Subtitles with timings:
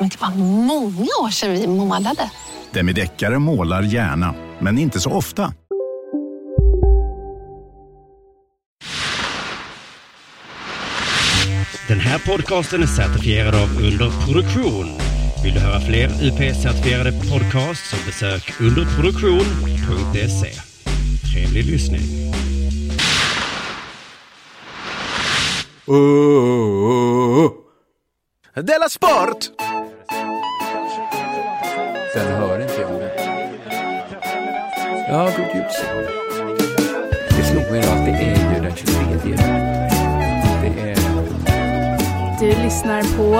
[0.00, 0.30] Men det var
[0.64, 2.30] många år sedan vi målade.
[2.70, 5.52] Demideckare målar gärna, men inte så ofta.
[11.88, 14.86] Den här podcasten är certifierad av Underproduktion.
[15.44, 20.52] Vill du höra fler UP-certifierade podcasts så besök underproduktion.se.
[21.32, 22.02] Trevlig lyssning.
[28.54, 29.50] Della Sport!
[32.14, 33.12] Sen hör inte jag det.
[35.08, 35.64] Ja, god jul.
[37.28, 39.36] Det slog mig då att det är ju den 23.
[40.62, 40.96] Det är...
[42.40, 43.30] Du lyssnar på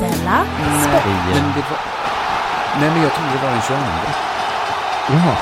[0.00, 0.44] Della
[0.82, 1.04] Sport.
[1.34, 1.78] Men det var...
[2.80, 3.82] Nej, men jag trodde det var den 22.
[5.08, 5.36] Jaha.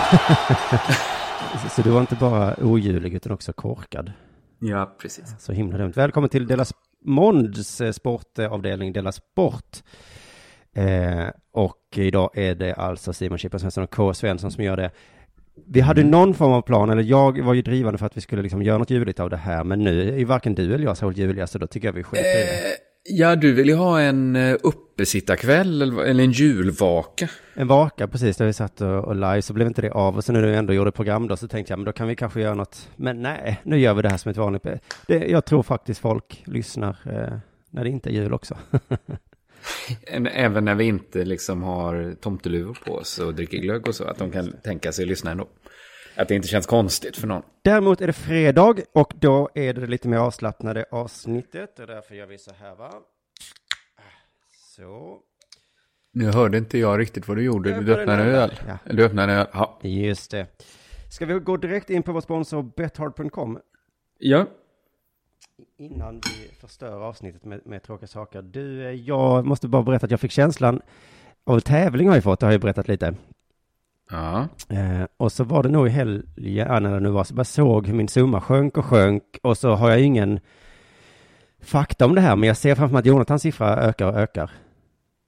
[1.71, 4.13] Så du var inte bara oljuvlig utan också korkad.
[4.59, 5.35] Ja, precis.
[5.39, 5.93] Så himla dumt.
[5.97, 6.65] Välkommen till Della
[7.05, 9.83] Monds eh, sportavdelning Della Sport.
[10.77, 14.15] Eh, och idag är det alltså Simon Chippen Svensson och K.
[14.15, 14.91] Svensson som gör det.
[15.67, 16.11] Vi hade Mm.
[16.11, 18.79] någon form av plan, eller jag var ju drivande för att vi skulle liksom göra
[18.79, 21.47] något juligt av det här, men nu är ju varken du eller jag så juliga,
[21.47, 22.41] så då tycker jag vi skiter i det.
[22.43, 22.73] Eh,
[23.05, 27.29] ja, du vill ju ha en uh, uppesittarkväll eller, en julvaka.
[27.55, 30.17] En vaka, precis, där vi satt och, och live, så blev inte det av.
[30.17, 32.17] Och så när du ändå gjorde program då, så tänkte jag, men då kan vi
[32.17, 32.89] kanske göra något.
[32.97, 34.63] Men nej, nu gör vi det här som ett vanligt...
[35.07, 37.39] Det, jag tror faktiskt folk lyssnar eh,
[37.71, 38.57] när det inte är jul också.
[40.07, 44.05] En, även när vi inte liksom har tomteluvor på oss och dricker glögg och så,
[44.05, 45.49] att de kan tänka sig lyssna ändå.
[46.17, 47.43] Att det inte känns konstigt för någon.
[47.65, 52.27] Däremot är det fredag och då är det lite mer avslappnade avsnittet och därför gör
[52.27, 52.93] vi så här va.
[54.77, 55.19] Så.
[56.13, 57.81] Nu hörde inte jag riktigt vad du gjorde.
[57.81, 58.51] Du öppnade en öl.
[58.69, 58.79] Ja.
[58.93, 59.47] Du öppnade en öl.
[59.53, 59.81] Ja.
[59.83, 60.47] Just det.
[61.11, 63.59] Ska vi gå direkt in på vår sponsor bethard.com
[64.19, 64.47] ja.
[65.83, 68.43] Innan vi förstör avsnittet med, med tråkiga saker.
[68.43, 70.81] Du, eh, jag måste bara berätta att jag fick känslan
[71.45, 73.15] av tävling har jag fått, det har jag berättat lite.
[74.11, 74.49] Ja.
[74.69, 77.87] Eh, och så var det nog i helgen, när det nu var, så bara såg
[77.87, 80.41] hur min summa sjönk och sjönk och så har jag ingen
[81.63, 84.51] fakta om det här, men jag ser framför mig att Jonathans siffra ökar och ökar.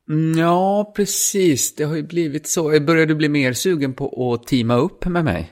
[0.09, 1.75] Mm, Ja, precis.
[1.75, 2.81] Det har ju blivit så.
[2.81, 5.51] Börjar du bli mer sugen på att teama upp med mig?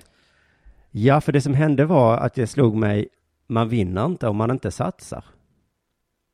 [0.90, 3.08] Ja, för det som hände var att det slog mig,
[3.52, 5.24] man vinner inte om man inte satsar.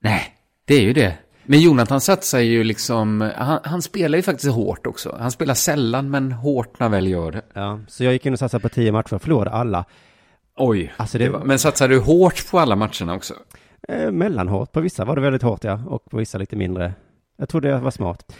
[0.02, 0.22] Nej,
[0.64, 1.18] det är ju det.
[1.44, 5.16] Men Jonathan satsar ju liksom, han, han spelar ju faktiskt hårt också.
[5.20, 7.42] Han spelar sällan, men hårt när väl gör det.
[7.54, 9.84] Ja, så jag gick in och satsade på tio matcher och förlorade alla.
[10.56, 13.34] Oj, Alltså det- men satsar du hårt på alla matcherna också?
[13.88, 16.92] Eh, mellanhårt, på vissa var det väldigt hårt ja, och på vissa lite mindre.
[17.38, 18.32] Jag trodde jag var smart.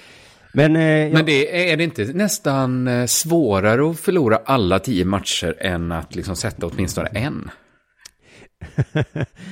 [0.54, 5.04] Men, eh, jag, Men det, är det inte nästan eh, svårare att förlora alla tio
[5.04, 7.50] matcher än att liksom sätta åtminstone en?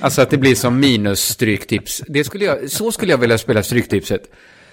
[0.01, 2.03] Alltså att det blir som minus stryktips.
[2.07, 4.21] Det skulle jag, så skulle jag vilja spela stryktipset.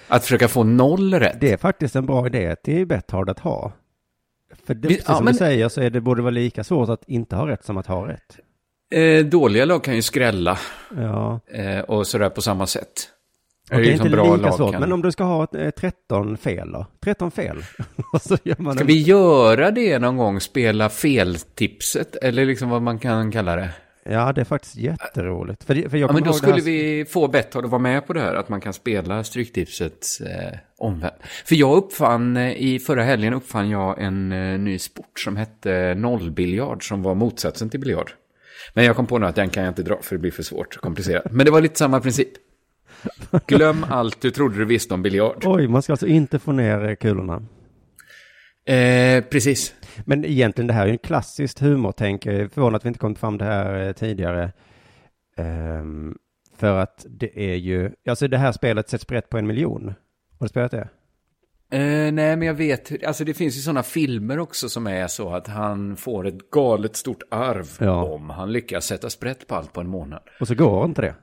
[0.07, 1.37] Att försöka få noll rätt.
[1.41, 3.73] det är faktiskt en bra idé, det är bättre att ha.
[4.65, 6.89] För det, precis ja, som men- du säger så är det borde vara lika svårt
[6.89, 8.37] att inte ha rätt som att ha rätt.
[8.93, 10.57] Eh, dåliga lag kan ju skrälla
[10.97, 13.09] Ja, eh, och sådär på samma sätt.
[13.71, 14.71] och det är liksom inte bra lika svårt.
[14.71, 16.85] kan- Men om du ska ha eh, 13 fel då?
[17.03, 17.57] 13 fel?
[18.21, 20.39] så gör man Ska en- vi göra det någon gång?
[20.39, 22.15] Spela feltipset?
[22.15, 23.69] Eller liksom vad man kan kalla det?
[24.09, 25.63] Ja, det är faktiskt jätteroligt.
[25.63, 27.81] För, det- för jag Ja, men då det här- skulle vi få Betthard att vara
[27.81, 31.13] med på det här, att man kan spela Stryktipsets eh, omvänd.
[31.45, 35.95] För jag uppfann, eh, i förra helgen uppfann jag en eh, ny sport som hette
[35.97, 38.11] nollbiljard, som var motsatsen till biljard.
[38.73, 40.43] Men jag kom på nu att den kan jag inte dra, för det blir för
[40.43, 41.31] svårt, komplicerat.
[41.31, 42.29] Men det var lite samma princip.
[43.47, 45.43] Glöm allt du trodde du visste om biljard.
[45.45, 47.41] Oj, man ska alltså inte få ner eh, kulorna.
[48.65, 49.75] Eh, precis.
[50.05, 52.25] Men egentligen det här är ju en klassiskt humortänk.
[52.25, 54.51] Jag är förvånad att vi inte kommit fram det här eh, tidigare.
[55.37, 56.17] Ehm,
[56.57, 59.85] för att det är ju, alltså det här spelet sätts brett på en miljon.
[60.39, 60.87] Har du spelat det?
[61.71, 65.29] Eh, nej, men jag vet, alltså det finns ju sådana filmer också som är så
[65.29, 68.03] att han får ett galet stort arv Ja.
[68.03, 70.21] om han lyckas sätta sprätt på allt på en månad.
[70.39, 71.15] Och så går inte det.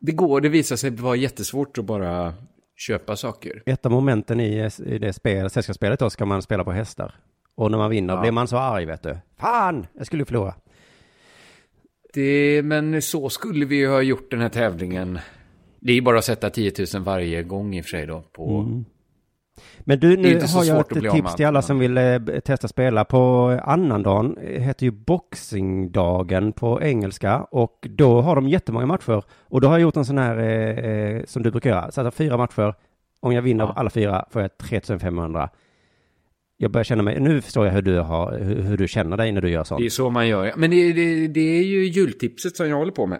[0.00, 2.34] Det går, det visar sig vara jättesvårt att bara
[2.76, 3.62] köpa saker.
[3.66, 7.14] Ett av momenten i, i det spel, sällskapsspelet då ska man spela på hästar.
[7.54, 8.20] Och när man vinner Ja.
[8.20, 9.16] blir man så arg vet du.
[9.38, 10.54] Fan, jag skulle förlora.
[12.14, 15.18] Det, men så skulle vi ju ha gjort den här tävlingen.
[15.80, 18.22] Det är ju bara att sätta 10 000 varje gång i och för sig då.
[18.32, 18.84] På, Mm.
[19.86, 23.04] Men du, Det nu har jag ett tips till alla som vill eh, testa spela.
[23.04, 23.20] På
[23.64, 29.22] annandagen eh, heter ju boxingdagen på engelska och då har de jättemånga matcher.
[29.48, 31.82] Och då har jag gjort en sån här eh, eh, som du brukar göra.
[31.82, 32.74] Så att jag har fyra matcher.
[33.20, 33.72] Om jag vinner Ja.
[33.76, 35.48] alla fyra får jag 3500.
[36.56, 39.32] Jag börjar känna mig, nu förstår jag hur du, har, hur, hur du känner dig
[39.32, 39.80] när du gör sånt.
[39.80, 40.52] Det är så man gör.
[40.56, 43.18] Men det, det, det är ju jultipset som jag håller på med.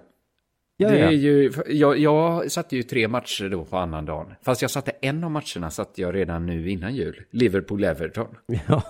[0.76, 4.34] Ja, det är ju, jag, jag satte ju tre matcher då på annan dagen.
[4.42, 7.22] Fast jag satte en av matcherna satte jag redan nu innan jul.
[7.30, 8.26] Liverpool-Everton.
[8.68, 8.82] ja,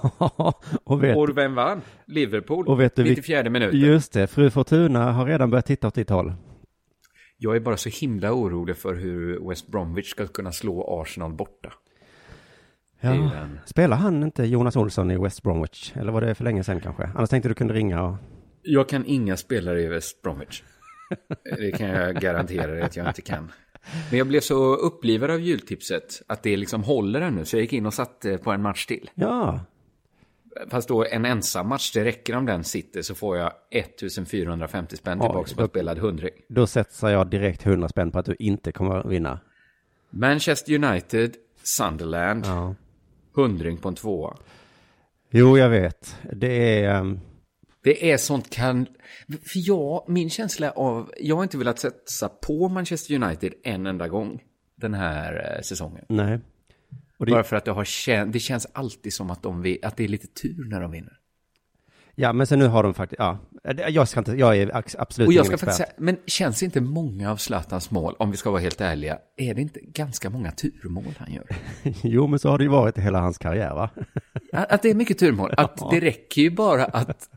[0.84, 1.80] och vet, Och vem vann?
[2.06, 2.68] Liverpool.
[2.68, 3.78] och vet du, 94 minuten.
[3.80, 6.32] just det, fru Fortuna har redan börjat titta åt ditt håll.
[7.36, 11.72] Jag är bara så himla orolig för hur West Bromwich ska kunna slå Arsenal borta.
[13.00, 13.30] Ja.
[13.64, 15.92] Spelar han inte Jonas Olsson i West Bromwich?
[15.96, 17.10] Eller var det för länge sedan kanske?
[17.14, 18.16] Annars tänkte du kunde ringa och...
[18.62, 20.62] Jag kan inga spelare i West Bromwich.
[21.58, 23.52] Det kan jag garantera dig att jag inte kan.
[24.10, 27.44] Men jag blev så upplivad av jultipset att det liksom håller ännu.
[27.44, 29.10] Så jag gick in och satte på en match till.
[29.14, 29.60] Ja,
[30.70, 35.18] Fast då en ensam match, det räcker om den sitter så får jag 1450 spänn
[35.20, 36.30] Oj, tillbaka på spelad hundring.
[36.48, 39.40] då sätter jag direkt 100 spänn på att du inte kommer att vinna.
[40.10, 42.74] Manchester United, Sunderland, Ja.
[43.34, 44.36] hundring på en tvåa.
[45.30, 46.16] Jo, jag vet.
[46.32, 46.94] Det är...
[46.94, 47.20] ehm,
[47.84, 48.86] Det är sånt kan...
[49.28, 51.12] För jag, min känsla av...
[51.20, 54.42] Jag har inte velat satsa på Manchester United en enda gång
[54.76, 56.04] den här eh, säsongen.
[56.08, 56.40] nej.
[57.18, 59.78] Och Bara det, för att det, har kän, det känns alltid som att, de, vi-
[59.82, 61.12] att det är lite tur när de vinner.
[62.14, 63.18] ja, men sen nu har de faktiskt...
[63.18, 64.32] Ja, Det- jag ska inte...
[64.32, 65.74] Jag är absolut Och jag ska expert.
[65.74, 69.54] säga, men känns inte många av Zlatans mål, om vi ska vara helt ärliga, är
[69.54, 71.46] det inte ganska många turmål han gör?
[72.02, 73.90] Jo, men så har det ju varit hela hans karriär, va?
[74.52, 75.54] Att att det är mycket turmål.
[75.56, 77.28] Att det räcker ju bara att,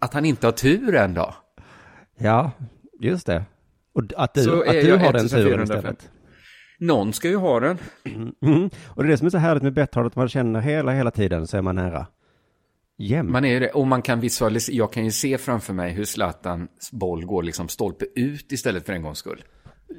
[0.00, 1.34] att han inte har tur en dag.
[2.18, 2.50] Ja,
[3.00, 3.44] just det.
[3.92, 5.36] Och att du, Så att du har den 1450.
[5.36, 6.10] turen istället.
[6.78, 7.78] Någon ska ju ha den.
[8.42, 8.70] Mm.
[8.86, 11.10] Och det är det som är så härligt med Betthard, att man känner hela, hela
[11.10, 12.06] tiden så är man nära.
[12.98, 13.30] Jämt.
[13.30, 16.90] Man är det, och man kan visualisera, jag kan ju se framför mig hur Zlatans
[16.92, 19.44] boll går liksom stolpe ut istället för en gångs skull.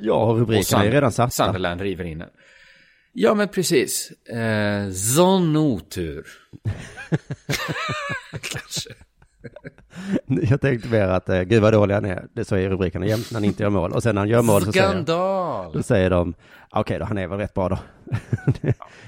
[0.01, 1.29] Ja, Och rubrikerna är redan satta.
[1.29, 2.29] Sunderland river in den.
[3.13, 4.11] Ja, men precis.
[4.11, 6.27] Eh, sån otur.
[8.31, 8.89] Kanske.
[10.49, 12.25] Jag tänkte mer att, eh, gud vad dålig han är.
[12.33, 13.91] Det så är rubrikerna jämt när han inte gör mål.
[13.91, 15.73] Och sen när han gör mål så säger, Skandal.
[15.73, 16.33] då säger de,
[16.71, 17.79] okej då, han är väl rätt bra då.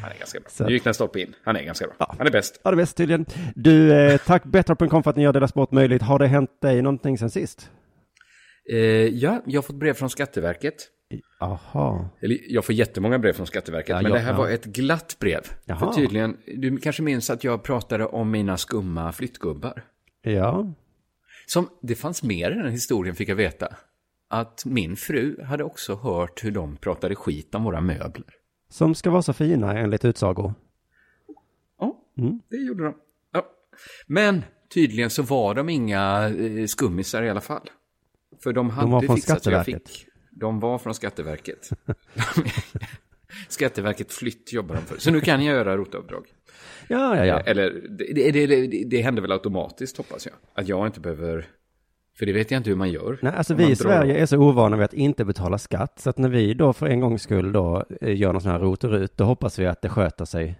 [0.02, 0.50] Han är ganska bra.
[0.50, 1.34] Så- Nu gick den stolpe in.
[1.46, 1.96] Han är ganska bra.
[2.00, 2.16] Ja.
[2.18, 2.62] Han är bäst.
[2.64, 3.26] Ja, det är bäst tydligen.
[3.56, 6.02] Du, eh, tack Betthard.com för att ni gör Dela Sport möjligt.
[6.02, 7.70] Har det hänt dig någonting sen sist?
[8.72, 8.78] Eh,
[9.08, 10.76] ja, jag har fått brev från Skatteverket.
[11.40, 12.10] Jaha.
[12.22, 14.38] Eller jag får jättemånga brev från Skatteverket, Ja, men ja, det här ja.
[14.38, 15.42] var ett glatt brev.
[15.66, 15.78] Jaha.
[15.80, 19.84] För tydligen, du kanske minns att jag pratade om mina skumma flyttgubbar.
[20.24, 20.74] Ja.
[21.46, 23.76] Som, det fanns mer i den historien fick jag veta.
[24.28, 28.26] Att min fru hade också hört hur de pratade skit om våra möbler.
[28.70, 30.54] Som ska vara så fina enligt utsago.
[31.80, 32.42] Ja, Mm.
[32.50, 32.94] det gjorde de.
[33.32, 33.46] Ja.
[34.08, 34.44] Men
[34.74, 37.70] tydligen så var de inga eh, skummisar i alla fall.
[38.44, 39.90] För de hade var från fixat så jag Skatteverket.
[39.90, 40.08] fick.
[40.32, 41.70] De var från Skatteverket.
[43.48, 44.98] Skatteverket flytt jobbar de för.
[44.98, 46.26] Så nu kan jag göra rotavdrag.
[46.88, 47.40] Ja, ja, ja.
[47.40, 50.36] Eller det, det, det, det händer väl automatiskt hoppas jag.
[50.54, 51.48] Att jag inte behöver...
[52.18, 53.20] För det vet jag inte hur man gör.
[53.22, 56.00] Nej, alltså vi i drar- Sverige är så ovana vid att inte betala skatt.
[56.00, 58.60] Så att när vi då för en gångs skull då eh, gör någon sån här
[58.60, 60.60] rot och rut, då hoppas vi att det sköter sig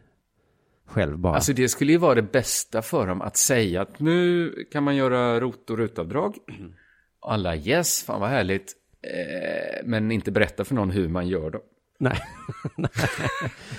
[0.86, 1.36] själv bara.
[1.36, 4.96] Alltså det skulle ju vara det bästa för dem att säga att nu kan man
[4.96, 6.36] göra rot och rutavdrag.
[7.20, 8.74] Alla yes, fan vad härligt.
[9.02, 11.62] Eh, men inte berätta för någon hur man gör dem.
[12.76, 12.90] Nej.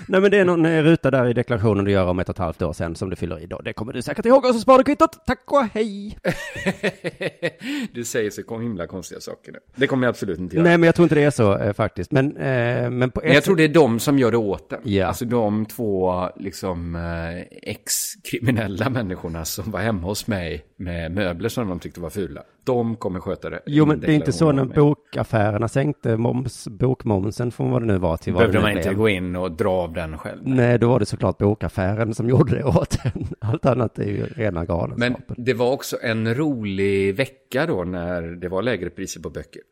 [0.06, 2.34] Nej, men det är någon eh, ruta där i deklarationen du gör om ett och
[2.34, 3.58] ett halvt år sedan som du fyller i då.
[3.58, 5.26] Det kommer du säkert ihåg och så sparar du kvittot.
[5.26, 6.18] Tack och hej!
[7.92, 9.58] du säger så himla konstiga saker nu.
[9.76, 10.64] Det kommer jag absolut inte göra.
[10.64, 12.12] Nej, men jag tror inte det är så eh, faktiskt.
[12.12, 14.80] Men, eh, men på Men jag tror det är de som gör det åt den.
[14.82, 15.06] Ja.
[15.06, 21.68] Alltså de två liksom eh, ex-kriminella människorna som var hemma hos mig med möbler som
[21.68, 22.42] de tyckte var fula.
[22.64, 23.60] De kommer sköta det.
[23.66, 27.98] Jo, men det är inte så när bokaffärerna sänkte moms, bokmomsen från vad det nu
[27.98, 28.86] var till vad Behövde det nu man blev.
[28.86, 30.40] inte gå in och dra av den själv.
[30.44, 33.26] Nej, då var det såklart bokaffären som gjorde det åt en.
[33.40, 35.36] Allt annat är ju rena Men galenskapen.
[35.38, 39.62] det var också en rolig vecka då när det var lägre priser på böcker.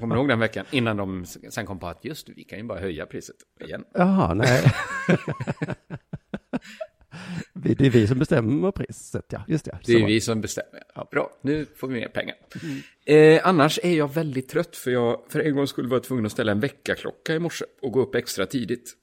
[0.00, 0.64] Kommer du ihåg den veckan?
[0.70, 3.84] Innan de sen kom på att just vi kan ju bara höja priset igen.
[3.94, 4.62] Jaha, nej.
[7.74, 9.44] Det är vi som bestämmer priset, ja.
[9.48, 9.78] Just det.
[9.84, 10.06] Det är Så.
[10.06, 10.82] vi som bestämmer.
[10.94, 12.36] Ja, bra, nu får vi mer pengar.
[13.06, 16.32] Eh, annars är jag väldigt trött för jag för en gång skulle vara tvungen att
[16.32, 18.94] ställa en väckarklocka i morse och gå upp extra tidigt.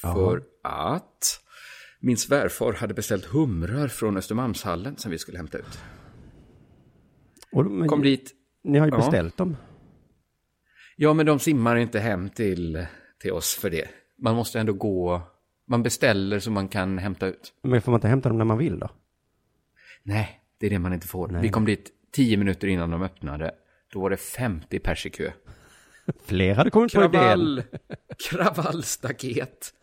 [0.00, 1.40] För att
[2.00, 5.78] min svärfar hade beställt humrar från Östermalmshallen som vi skulle hämta ut.
[7.52, 8.30] Och, men, Kom dit.
[8.64, 8.96] Ni har ju Ja.
[8.96, 9.56] beställt dem.
[10.96, 12.86] Ja, men de simmar inte hem till,
[13.20, 13.88] till oss för det.
[14.18, 15.22] Man måste ändå gå...
[15.66, 17.52] Man beställer så man kan hämta ut.
[17.62, 18.88] Men får man inte hämta dem när man vill då?
[20.02, 21.28] Nej, det är det man inte får.
[21.28, 23.54] Vi kom dit tio minuter innan de öppnade.
[23.92, 25.30] Då var det 50 pers i kö.
[26.24, 27.12] Fler hade kommit på idén.
[27.12, 27.62] Kravall,
[28.30, 29.74] kravallstaket,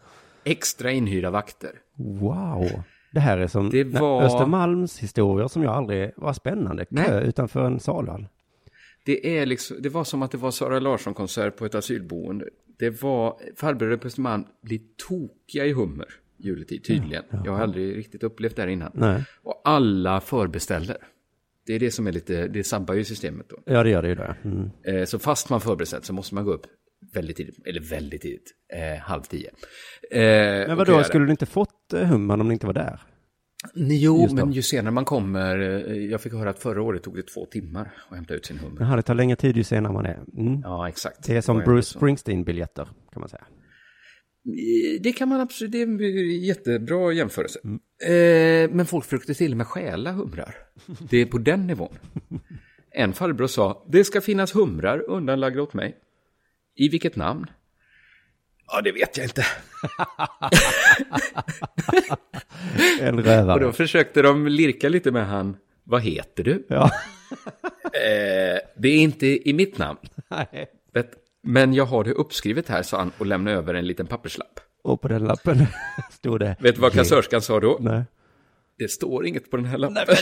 [0.44, 1.72] extra inhyrda vakter.
[1.96, 2.84] Wow.
[3.12, 6.86] Det här är som Det nej, var- Östermalms historier som jag aldrig var spännande.
[6.86, 7.28] Kö Nej.
[7.28, 8.28] utanför en salhall.
[9.06, 12.46] Det, är liksom, det var som att det var Sara Larsson-konsert på ett asylboende.
[12.80, 16.08] Det var, farbröder på Östermalm blir tokiga i hummer
[16.38, 17.24] juletid tydligen.
[17.46, 18.92] Jag har aldrig riktigt upplevt det här innan.
[18.94, 19.26] Nej.
[19.44, 20.98] Och alla förbeställer.
[21.66, 23.58] Det är det som är lite, det sabbar ju systemet då.
[23.66, 24.36] Ja, det gör det ju då.
[24.44, 24.70] Mm.
[24.84, 26.66] Eh, så fast man förberett så måste man gå upp
[27.14, 29.50] väldigt tidigt, eller väldigt tidigt, eh, halv tio.
[30.12, 33.00] Eh, Men vadå, skulle du inte fått eh, humman om ni inte var där?
[33.76, 37.16] Jo, Just men ju senare man kommer, eh, jag fick höra att förra året tog
[37.16, 38.78] det två timmar att hämta ut sin hummer.
[38.82, 40.20] Jaha, det tar längre tid ju senare man är.
[40.38, 40.62] Mm.
[40.64, 41.28] Ja, exakt.
[41.28, 42.00] Det är som Bruce.
[42.00, 43.44] Springsteen-biljetter, kan man säga.
[44.46, 47.60] Eh, Det kan man absolut, det är en jättebra jämförelse.
[47.64, 47.80] Mm.
[48.70, 50.56] Eh, men folk försökte till och med stjäla humrar.
[51.10, 51.94] Det är på den nivån.
[52.92, 55.98] En farbror sa, det ska finnas humrar undanlagda åt mig.
[56.76, 57.46] I vilket namn?
[58.68, 59.44] Ja, det vet jag inte.
[63.02, 63.60] En Och rövare.
[63.64, 66.66] då försökte de lirka lite med han, vad heter du?
[66.70, 66.92] Ja.
[67.94, 69.98] Eh, det är inte i mitt namn.
[70.30, 70.68] Nej.
[71.44, 74.60] Men jag har det uppskrivet här, sa han och lämnade över en liten papperslapp.
[74.84, 75.66] Och på den lappen
[76.12, 76.56] stod det...
[76.60, 77.78] Vet du vad kassörskan sa då?
[77.82, 78.04] Nej.
[78.78, 80.16] Det står inget på den här lappen.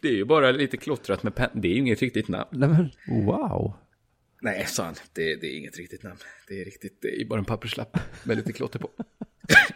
[0.00, 1.50] det är ju bara lite klottrat med penna.
[1.54, 2.48] Det är ju inget riktigt namn.
[2.50, 2.90] Nej men,
[3.26, 3.72] wow.
[4.44, 4.94] Nej, sa han.
[5.12, 6.16] Det, det är inget riktigt namn.
[6.48, 8.90] Det är, riktigt, det är bara en papperslapp med lite klotter på.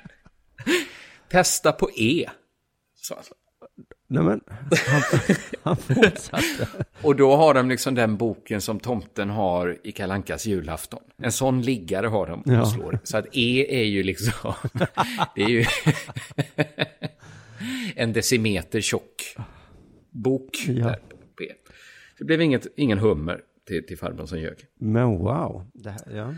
[1.31, 2.29] Testa på E,
[2.95, 3.25] sa han.
[4.09, 4.41] Nej men,
[4.87, 5.03] han,
[5.63, 6.69] han fortsatte.
[7.03, 11.03] Och då har de liksom den boken som tomten har i Kalankas julafton.
[11.23, 12.61] En sån liggare har de Ja.
[12.63, 12.99] och slår.
[13.05, 14.53] Så att E är ju liksom...
[15.35, 15.65] det är ju
[17.97, 19.37] en decimeter tjock
[20.11, 20.57] bok.
[20.67, 20.85] Ja.
[20.87, 20.99] Där
[21.37, 21.53] på E.
[22.19, 24.57] Det blev inget, ingen hummer till, till farbrorn som ljög.
[24.81, 25.65] Men wow.
[25.75, 26.35] Det, här, ja.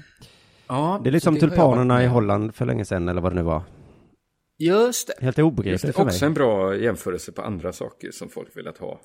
[0.68, 2.06] Ja, det är lite så som har jag tulpanerna i.
[2.06, 3.62] Holland för länge sedan, eller vad det nu var.
[4.58, 5.24] Just det.
[5.24, 5.92] Helt Just obegripligt det.
[5.92, 6.12] för mig.
[6.12, 9.00] Också en bra jämförelse på andra saker som folk velat ha.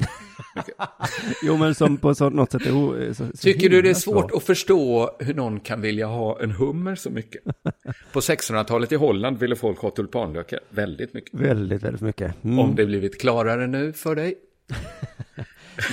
[1.43, 3.93] Jo men som på så, något sätt är o, så, så Tycker du det är
[3.93, 7.43] svårt att förstå hur någon kan vilja ha en hummer så mycket?
[8.13, 11.33] På 1600-talet i Holland ville folk ha tulpanlökar väldigt mycket.
[11.33, 12.43] Väldigt, väldigt mycket.
[12.43, 12.59] Mm.
[12.59, 14.35] Om det blivit klarare nu för dig?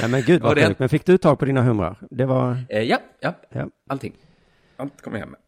[0.01, 0.79] Nej men gud vad sjukt.
[0.79, 1.99] Men fick du tag på dina humrar?
[2.11, 2.57] Det var...
[2.69, 3.69] Eh, ja, ja, Ja.
[3.89, 4.13] allting.
[4.77, 5.39] Allt kommer jag hem med.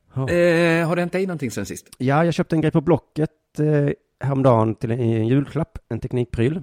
[0.82, 1.86] Eh, har det hänt dig någonting sen sist?
[1.98, 6.62] Ja, jag köpte en grej på Blocket eh, häromdagen till en, en julklapp, en teknikpryl.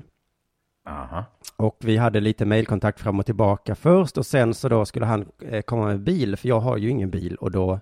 [0.90, 1.26] Aha.
[1.58, 5.26] Och vi hade lite mejlkontakt fram och tillbaka först och sen så då skulle han
[5.42, 7.80] eh, komma med bil, för jag har ju ingen bil och då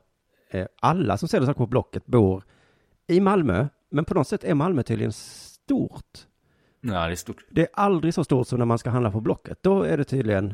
[0.51, 2.43] eh, alla som säljer saker på Blocket bor
[3.07, 6.27] i Malmö, men på något sätt är Malmö tydligen stort.
[6.81, 7.45] Ja, det är stort.
[7.49, 9.57] Det är aldrig så stort som när man ska handla på Blocket.
[9.61, 10.53] Då är det tydligen,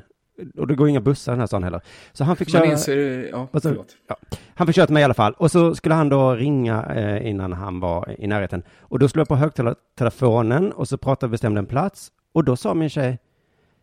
[0.57, 1.81] och det går inga bussar den här stan heller.
[2.13, 2.71] Så han fick Man köra...
[2.71, 3.59] inser, ja, sa du?
[3.61, 3.95] förlåt.
[4.07, 4.15] Ja.
[4.55, 5.33] Han fick köra till mig i alla fall.
[5.37, 8.63] Och så skulle han då ringa eh, innan han var i närheten.
[8.79, 12.11] Och då slog jag på högtalaretelefonen och så pratade vi bestämde en plats.
[12.33, 13.19] Och då sa min tjej,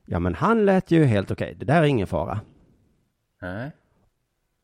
[0.07, 2.41] ja men han lät ju helt okej, det där är ingen fara.
[3.43, 3.71] Nej.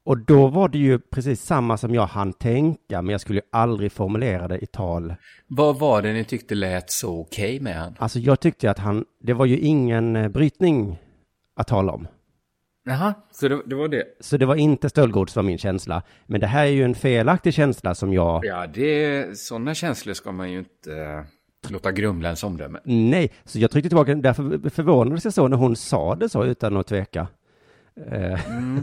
[0.08, 3.46] Och då var det ju precis samma som jag hann tänka, men jag skulle ju
[3.52, 5.14] aldrig formulera det i tal.
[5.46, 7.94] Vad var det ni tyckte lät så okej med han?
[7.98, 10.98] Alltså jag tyckte att han, det var ju ingen eh, brytning
[11.56, 12.06] att tala om.
[12.84, 14.04] Jaha, så det, det var det?
[14.20, 16.02] Så det var inte stöldgods var min känsla.
[16.26, 20.32] Men det här är ju en felaktig känsla som jag Ja, det, sådana känslor ska
[20.32, 22.80] man ju inte eh, låta grumla ens omdöme.
[22.84, 26.76] Nej, så jag tryckte tillbaka, därför förvånades jag så när hon sa det så utan
[26.76, 27.28] att tveka.
[28.12, 28.40] Eh,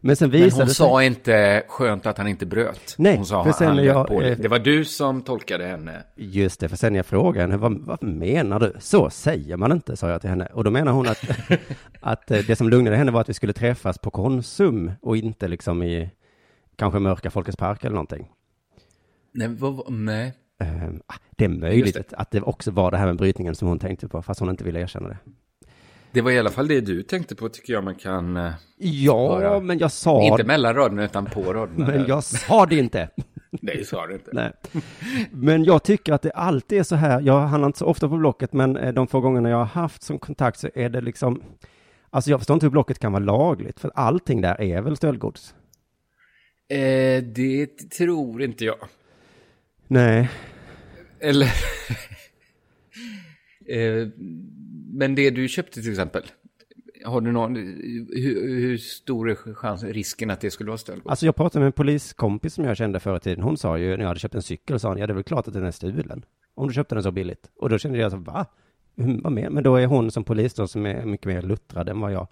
[0.00, 1.06] Men sen Men visade hon det sa sig...
[1.06, 2.94] inte skönt att han inte bröt.
[2.98, 4.30] Nej, hon sa för sen han jag, på det.
[4.30, 6.02] eh, Det var du som tolkade henne.
[6.16, 8.72] Just det, för sen jag frågade henne, vad, vad menar du?
[8.78, 10.46] Så säger man inte, sa jag till henne.
[10.46, 11.24] Och då menar hon att,
[12.00, 15.48] att eh, det som lugnade henne var att vi skulle träffas på Konsum och inte
[15.48, 16.10] liksom i
[16.76, 18.28] kanske mörka Folkets Park eller någonting.
[19.32, 20.32] Nej, vad, nej.
[20.60, 23.68] Eh, ah, det är möjligt Att, att det också var det här med brytningen som
[23.68, 25.18] hon tänkte på, fast hon inte ville erkänna det.
[26.14, 28.36] Det var i alla fall det du tänkte på tycker jag man kan...
[28.36, 29.60] eh, Ja, Höra.
[29.60, 30.22] men jag sa...
[30.22, 31.86] Inte mellan raderna utan på raderna.
[31.86, 33.08] Men jag sa det inte.
[33.50, 34.30] Nej, sa du inte.
[34.32, 34.52] Nej.
[35.32, 38.16] Men jag tycker att det alltid är så här, jag handlar inte så ofta på
[38.16, 41.42] Blocket, men eh, de få gångerna jag har haft som kontakt så är det liksom,
[42.10, 45.54] alltså jag förstår inte hur Blocket kan vara lagligt, för allting där är väl stöldgods?
[46.68, 47.66] Eh, det
[47.98, 48.78] tror inte jag.
[49.88, 50.28] Nej,
[51.20, 51.46] Eller...
[53.68, 54.08] eh,
[54.94, 56.22] men det du köpte till exempel.
[57.04, 57.56] Har du någon...
[57.56, 61.10] Hur, hur stor är chansen, risken att det skulle vara stöldgods?
[61.10, 63.90] alltså jag pratade med en poliskompis som jag kände förr i tiden, hon sa ju
[63.90, 65.64] när jag hade köpt en cykel, sa hon, ja det är väl klart att den
[65.64, 66.24] är stulen,
[66.54, 67.50] om du köpte den så billigt.
[67.56, 68.46] Och då kände jag så, va?
[68.94, 69.50] Vad mer?
[69.50, 72.26] Men då är hon som polis då, som är mycket mer luttrad än vad jag.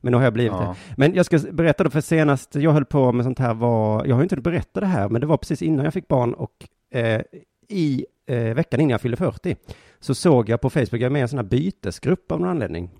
[0.00, 0.76] Men nu har jag blivit Ja.
[0.88, 0.94] det.
[0.96, 4.14] Men jag ska berätta då, för senast jag höll på med sånt här var, jag
[4.14, 6.68] har ju inte berättat det här, men det var precis innan jag fick barn och
[6.90, 7.22] eh,
[7.68, 9.56] i eh, veckan innan jag fyllde 40
[10.00, 12.48] så såg jag på Facebook, jag är med i en sån här bytesgrupp av någon
[12.50, 12.90] anledning.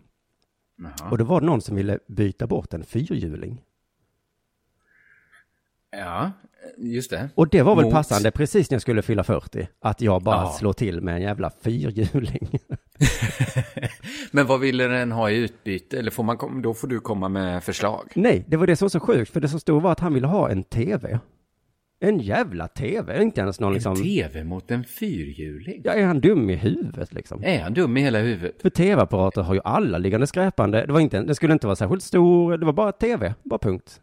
[0.79, 1.11] Jaha.
[1.11, 3.63] Och då var det någon som ville byta bort en fyrhjuling.
[5.97, 6.31] Ja,
[6.79, 7.29] just det.
[7.35, 10.37] Och det var väl Mot- passande precis när jag skulle fylla 40, att jag bara
[10.37, 10.53] Ja.
[10.59, 12.49] slår till med en jävla fyrhjuling.
[14.31, 15.99] Men vad ville den ha i utbyte?
[15.99, 18.13] Eller får man, då får du komma med förslag.
[18.15, 20.15] Nej, det var det som var så sjukt, för det som stod var att han
[20.15, 21.21] ville ha en tv.
[22.05, 23.93] En jävla tv, inte ens någon liksom...
[23.93, 25.83] En tv mot en fyrhjuling?
[25.85, 27.45] Ja, är han dum i huvudet liksom?
[27.45, 28.63] Är han dum i hela huvudet?
[28.63, 30.87] För tv-apparater har ju alla liggande skräpande.
[30.87, 34.01] Det var inte, det skulle inte vara särskilt stor, det var bara tv, bara punkt.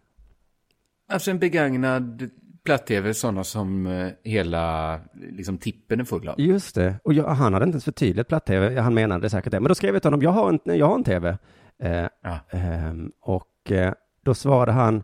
[1.12, 2.30] Alltså en begagnad
[2.64, 5.00] platt-tv, sådana som eh, hela
[5.32, 6.40] liksom, tippen är full av.
[6.42, 9.60] Just det, och jag, han hade inte ens förtydligat platt-tv, han menade säkert det.
[9.60, 11.38] Men då skrev jag till honom, jag har en, jag har en tv.
[11.84, 12.40] Eh, Ja.
[12.52, 13.94] ehm, och eh,
[14.26, 15.04] då svarade han,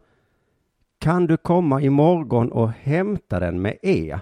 [1.05, 4.19] kan du komma imorgon och hämta den med E?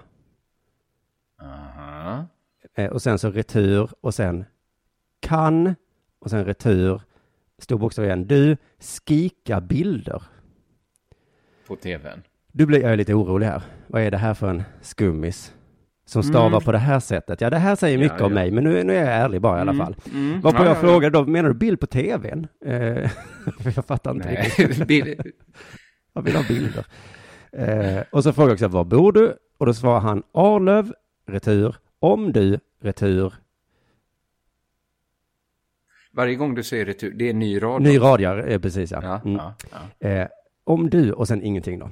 [1.42, 2.26] Aha.
[2.74, 4.44] Eh, och sen så retur och sen
[5.20, 5.74] kan
[6.18, 7.00] och sen retur.
[7.58, 8.26] Stor bokstav igen.
[8.26, 8.56] Du,
[9.06, 10.22] skika bilder.
[11.66, 12.22] På tvn.
[12.52, 13.62] Du blir jag är lite orolig här.
[13.86, 15.54] Vad är det här för en skummis?
[16.06, 16.60] Som stavar Mm.
[16.60, 17.40] på det här sättet.
[17.40, 18.34] Ja, det här säger mycket Ja, om ja.
[18.34, 19.96] mig, men nu, nu är jag ärlig bara i alla Mm, fall.
[20.12, 20.40] mm.
[20.40, 20.80] Varpå Ja, jag ja, ja.
[20.80, 22.46] frågade då, menar du bild på tvn?
[22.64, 22.74] Eh,
[23.74, 25.20] jag fattar inte Nej, riktigt.
[26.14, 26.86] Jag vill ha bilder.
[27.52, 29.36] Eh, och så frågade jag också, var bor du?
[29.58, 30.94] Och då svarade han, Arlöv,
[31.26, 33.34] retur, om du, retur,
[36.12, 37.82] Varje gång du säger retur, det är ny rad.
[37.82, 39.00] ny radjar, eh, precis ja.
[39.02, 39.36] Ja, Mm.
[39.36, 39.54] ja,
[40.00, 40.08] ja.
[40.08, 40.28] Eh,
[40.64, 41.90] om du och sen ingenting då.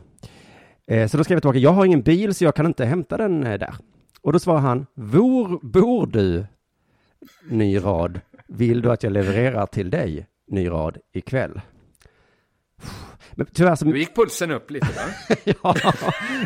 [0.86, 3.16] Eh, så då skrev jag tillbaka, jag har ingen bil så jag kan inte hämta
[3.16, 3.74] den eh, där.
[4.20, 6.46] Och då svarade han, Vor bor du?
[7.50, 8.20] Ny rad.
[8.48, 10.26] Vill du att jag levererar till dig?
[10.46, 11.60] Ny rad ikväll.
[13.34, 15.34] Men tyvärr så, Nu gick pulsen upp lite va?
[15.62, 15.92] ja,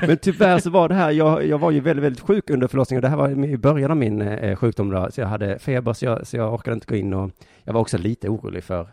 [0.06, 3.02] men tyvärr så var det här, jag, jag var ju väldigt, väldigt sjuk under förlossningen.
[3.02, 6.04] Det här var i början av min eh, sjukdom då, så jag hade feber så
[6.04, 7.30] jag, så jag orkade inte gå in och
[7.64, 8.88] jag var också lite orolig för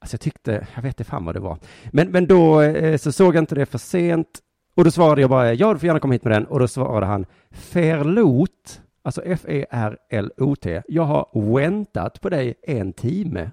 [0.00, 1.58] Alltså jag tyckte, jag vet inte fan vad det var.
[1.92, 4.28] Men, men då eh, så såg jag inte det för sent.
[4.74, 6.46] Och då svarade jag bara, ja du får gärna komma hit med den.
[6.46, 10.82] Och då svarade han, Ferlot, alltså F-E-R-L-O-T.
[10.88, 13.50] Jag har väntat på dig en timme.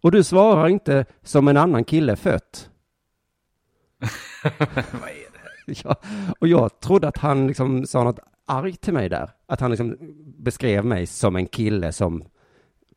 [0.00, 2.70] Och du svarar inte som en annan kille fött.
[4.72, 5.38] Vad är det?
[5.84, 5.96] Ja,
[6.38, 9.30] och jag trodde att han liksom sa något argt till mig där.
[9.46, 9.96] Att han liksom
[10.38, 12.24] beskrev mig som en kille som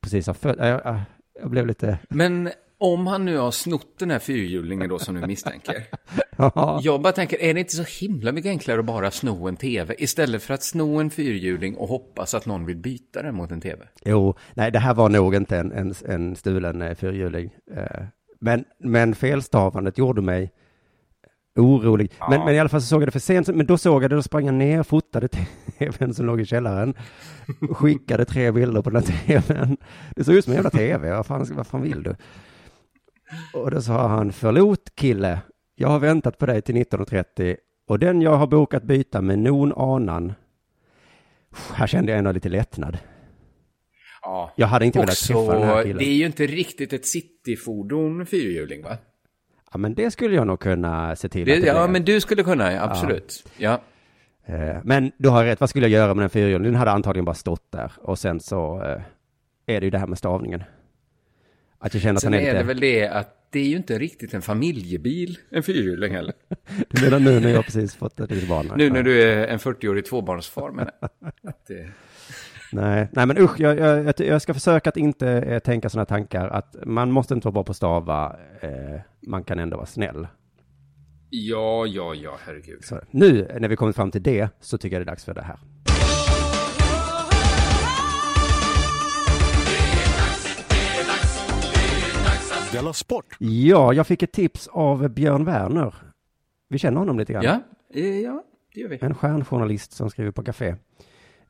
[0.02, 0.56] precis har fött.
[0.60, 1.02] Jag, jag,
[1.42, 2.50] jag blev lite, Men
[2.82, 5.84] om han nu har snott den här fyrhjulingen då som du misstänker.
[6.38, 6.80] ja.
[6.84, 9.96] Jag bara tänker, är det inte så himla mycket enklare att bara sno en tv
[9.98, 13.62] istället för att sno en fyrhjuling och hoppas att någon vill byta den mot en
[13.62, 13.88] tv?
[14.06, 17.50] Jo, nej det här var nog inte en, en, en stulen eh, fyrhjuling.
[17.76, 18.04] Eh,
[18.40, 20.52] men, men felstavandet gjorde mig
[21.56, 22.12] orolig.
[22.30, 24.10] Men, men i alla fall så såg jag det för sent, men då såg jag
[24.10, 26.94] det, då sprang jag ner, fotade tvn som låg i källaren,
[27.72, 29.78] skickade tre bilder på den här tvn.
[30.16, 32.16] Det såg ut som en jävla tv, vad fan, vad fan vill du?
[33.54, 35.40] Och då sa han, förlåt kille,
[35.76, 37.56] jag har väntat på dig till 19.30
[37.88, 40.34] och den jag har bokat byta med non anan.
[41.74, 42.98] Här kände jag ändå lite lättnad.
[44.22, 44.52] Ja.
[44.56, 46.02] Jag hade inte velat träffa den här det killen.
[46.02, 48.98] är ju inte riktigt ett cityfordon fyrhjuling va?
[49.72, 51.90] Ja, men det skulle jag nog kunna se till Det, att det ja, blev.
[51.90, 53.44] men du skulle kunna, ja, absolut.
[53.58, 53.82] Ja.
[54.46, 56.64] Eh, Men du har rätt, vad skulle jag göra med den fyrhjulingen?
[56.64, 57.92] Den hade antagligen bara stått där.
[57.98, 59.02] Och sen så eh,
[59.76, 60.64] är det ju det här med stavningen.
[61.84, 62.58] Att jag känner att Sen den är är lite...
[62.58, 66.34] det väl det att det är ju inte riktigt en familjebil, en fyrhjuling heller.
[66.90, 68.72] Du menar nu när jag precis fått ett litet barn?
[68.78, 70.88] Nu när du är en 40-årig tvåbarnsfar, men
[71.44, 71.90] att det...
[72.74, 76.06] Nej, nej men usch, jag, jag, jag- jag ska försöka att inte eh, tänka sådana
[76.06, 76.48] tankar.
[76.50, 78.36] Att man måste inte vara bra på att stava.
[78.62, 80.28] Eh, man kan ändå vara snäll.
[81.30, 82.84] Ja, ja, ja, herregud.
[82.86, 85.34] Så, nu när vi kommit fram till det så tycker jag det är dags för
[85.34, 85.60] det här.
[92.72, 93.26] Della Sport!
[93.40, 95.96] Ja, jag fick ett tips av Björn Werner.
[96.68, 97.44] Vi känner honom lite grann.
[97.44, 97.60] Ja,
[97.94, 98.98] eh, ja det gör vi.
[99.02, 100.76] En stjärnjournalist som skriver på Café.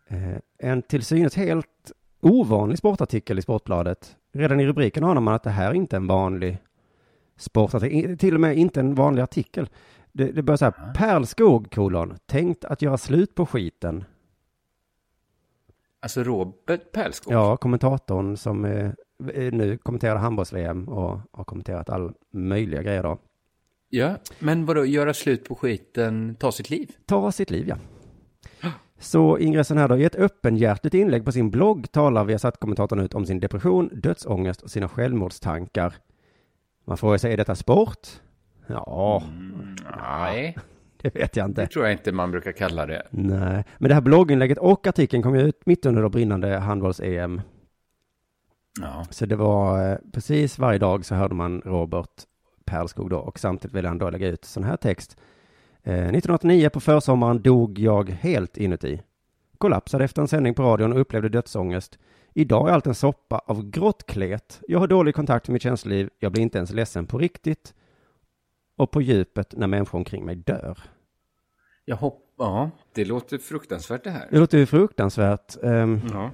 [0.08, 4.16] Eh, En till synes helt ovanlig sportartikel i Sportbladet.
[4.34, 6.58] Redan i rubriken anar man att det här är inte en vanlig
[7.38, 9.70] sportartikel, till och med inte en vanlig artikel.
[10.12, 14.04] Det, det börjar så här, Pärlskog, kolon, tänkt att göra slut på skiten.
[16.02, 17.34] Alltså Robert Pärlskog.
[17.34, 18.92] Ja, kommentatorn som eh,
[19.54, 23.18] nu kommenterar handbolls-VM och har kommenterat all möjliga grejer då.
[23.90, 26.92] Ja, men vadå, göra slut på skiten, ta sitt liv?
[27.06, 27.78] Ta sitt liv, ja.
[29.00, 33.26] Så ingressen här då, i ett öppenhjärtigt inlägg på sin blogg talar Viasat-kommentatorn ut om
[33.26, 35.94] sin depression, dödsångest och sina självmordstankar.
[36.86, 38.08] Man frågar sig, är detta sport?
[38.68, 39.24] Ja,
[39.98, 40.58] Nej,
[41.02, 41.68] det vet jag det inte.
[41.74, 43.08] tror jag inte man brukar kalla det.
[43.10, 47.42] Nej, men det här blogginlägget och artikeln kom ju ut mitt under det brinnande handbolls-EM.
[48.82, 49.06] Ja.
[49.10, 52.10] Så det var eh, precis varje dag så hörde man Robert
[52.66, 55.18] Perlskog då och samtidigt ville han då lägga ut sån här text.
[55.84, 59.02] Eh, 1989 på försommaren dog jag helt inuti.
[59.58, 62.00] Kollapsade efter en sändning på radion och upplevde dödsångest.
[62.34, 64.62] Idag är allt en soppa av grått klet.
[64.68, 66.10] Jag har dålig kontakt med mitt känsloliv.
[66.20, 67.74] Jag blir inte ens ledsen på riktigt.
[68.82, 70.78] Och på djupet när människor omkring mig dör.
[71.86, 74.28] Jag hoppas, ja, det låter fruktansvärt det här.
[74.32, 75.64] Det låter ju fruktansvärt.
[75.64, 76.32] ehm, Ja.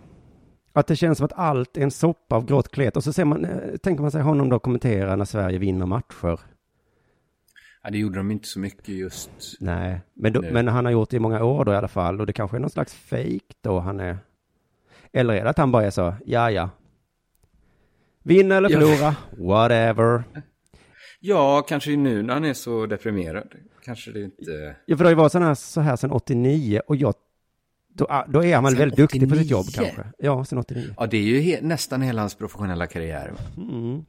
[0.73, 2.97] Att det känns som att allt är en soppa av grått klet.
[2.97, 6.39] Och så ser man, eh, tänker man sig honom då kommentera när Sverige vinner matcher.
[7.83, 9.29] ja, det gjorde de inte så mycket just.
[9.59, 12.19] Nej, men, då, men han har gjort det i många år då i alla fall.
[12.19, 14.17] Och det kanske är någon slags fake då han är.
[15.13, 16.69] Eller är det att han bara är så, ja ja.
[18.23, 19.15] Vinna eller förlora,
[19.47, 20.23] whatever.
[21.19, 23.55] Ja, kanske nu när han är så deprimerad.
[23.83, 24.75] Kanske det inte...
[24.85, 27.13] Ja, för det har ju varit här, så här sedan 89 och jag,
[27.93, 29.51] då, ah, då är han väl väldigt duktig på sitt 89?
[29.51, 30.03] jobb kanske.
[30.17, 30.93] Ja, sen 89.
[30.97, 33.33] Ja, det är ju he- nästan hela hans professionella karriär.
[33.57, 34.05] Mm.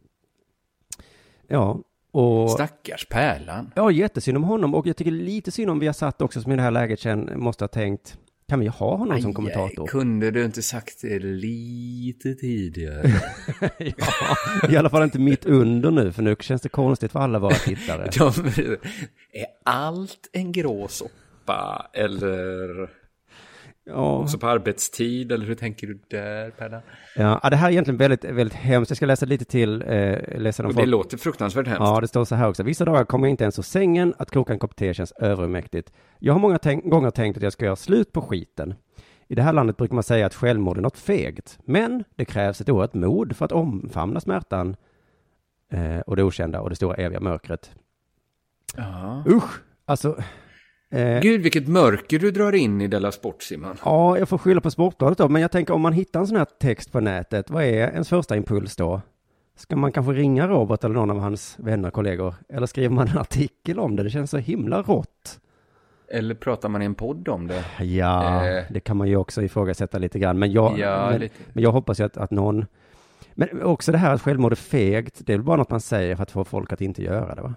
[1.48, 2.50] Ja, och...
[2.50, 3.72] Stackars Pärlan.
[3.76, 6.52] Ja, jättesynd om honom och jag tycker lite synd om vi har satt också som
[6.52, 8.18] i det här läget sen måste ha tänkt,
[8.48, 9.86] kan vi ha honom som Aj, kommentator?
[9.86, 13.10] kunde du inte sagt det lite tidigare?
[13.78, 17.38] ja, i alla fall inte mitt under nu, för nu känns det konstigt för alla
[17.38, 18.10] våra tittare.
[18.18, 18.32] De,
[19.32, 22.88] är allt en grå soppa eller
[23.88, 26.80] Ja, också på arbetstid eller hur tänker du där Pärlan?
[27.16, 28.90] ja, det här är egentligen väldigt, väldigt hemskt.
[28.90, 30.86] Jag ska läsa lite till, eh, läsa Och det folk.
[30.88, 31.80] låter fruktansvärt hemskt.
[31.80, 32.62] Ja, det står så här också.
[32.62, 35.92] Vissa dagar kommer jag inte ens ur sängen, att koka en kopp te känns övermäktigt.
[36.18, 38.74] Jag har många tänk- gånger tänkt att jag ska göra slut på skiten.
[39.28, 41.58] I det här landet brukar man säga att självmord är något fegt.
[41.64, 44.76] Men det krävs ett oerhört mod för att omfamna smärtan
[45.72, 47.70] eh, och det okända och det stora eviga mörkret.
[48.76, 49.24] Ja.
[49.26, 49.60] Usch!
[49.84, 50.16] Alltså,
[50.90, 53.76] eh, Gud, vilket mörker du drar in i Della Sport, Simon.
[53.84, 56.36] ja, jag får skylla på Sportbladet då, men jag tänker om man hittar en sån
[56.36, 59.00] här text på nätet, vad är ens första impuls då?
[59.56, 62.34] Ska man kanske ringa Robert eller någon av hans vänner, kollegor?
[62.48, 64.02] Eller skriver man en artikel om det?
[64.02, 65.40] Det känns så himla rått.
[66.10, 67.64] Eller pratar man i en podd om det?
[67.84, 68.64] Ja, Eh.
[68.70, 70.38] det kan man ju också ifrågasätta lite grann.
[70.38, 72.66] Men jag, Ja, men, men jag hoppas ju att, att någon...
[73.34, 76.16] Men också det här att självmord är fegt, det är väl bara något man säger
[76.16, 77.54] för att få folk att inte göra det va?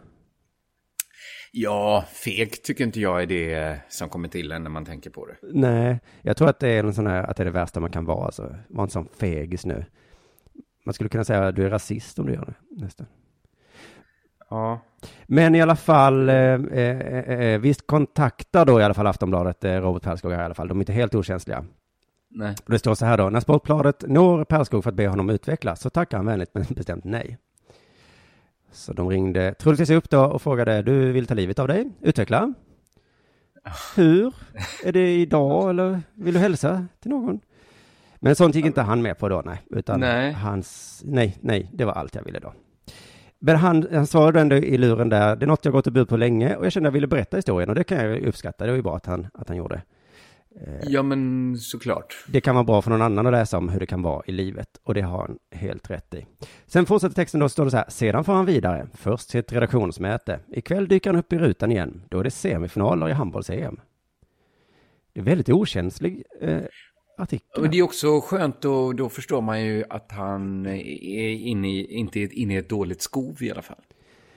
[1.53, 5.25] Ja, fegt tycker inte jag är det som kommer till en när man tänker på
[5.25, 5.35] det.
[5.41, 7.91] Nej, jag tror att det är en sån här, att det är det värsta man
[7.91, 8.55] kan vara, alltså.
[8.69, 9.85] Var inte sån fegis nu.
[10.85, 13.07] Man skulle kunna säga att du är rasist om du gör det, nästan.
[14.49, 14.81] Ja.
[15.25, 19.71] Men i alla fall, eh, eh, eh, visst kontaktar då i alla fall Aftonbladet eh,
[19.71, 20.67] Robert Perskog här i alla fall.
[20.67, 21.65] De är inte helt okänsliga.
[22.29, 22.55] Nej.
[22.65, 25.75] Och det står så här då, när Sportbladet når Perskog för att be honom utveckla
[25.75, 27.37] så tackar han vänligt men bestämt nej.
[28.71, 31.91] Så de ringde troligtvis upp då och frågade, du vill ta livet av dig?
[32.01, 32.53] Utveckla.
[33.95, 34.33] Hur?
[34.83, 37.39] Är det idag eller vill du hälsa till någon?
[38.19, 39.61] Men sånt gick inte han med på då, nej.
[39.69, 40.31] Utan Nej.
[40.31, 42.53] hans, nej, nej, det var allt jag ville då.
[43.39, 46.09] Men han, han svarade ändå i luren där, det är något jag gått och burit
[46.09, 48.65] på länge och jag kände att jag ville berätta historien och det kan jag uppskatta,
[48.65, 49.81] det var ju bra att han, att han gjorde.
[50.83, 52.25] Ja, men såklart.
[52.27, 54.31] Det kan vara bra för någon annan att läsa om hur det kan vara i
[54.31, 56.25] livet och det har han helt rätt i.
[56.67, 59.53] Sen fortsätter texten då, står det så här, sedan får han vidare, först till ett
[59.53, 60.39] redaktionsmöte.
[60.47, 63.79] Ikväll dyker han upp i rutan igen, då är det semifinaler i handbolls-EM.
[65.13, 66.61] Det är väldigt okänslig eh,
[67.17, 67.63] artikel.
[67.63, 71.93] Och det är också skönt och då förstår man ju att han är inne i,
[71.93, 73.81] inte är inne i ett dåligt skov i alla fall.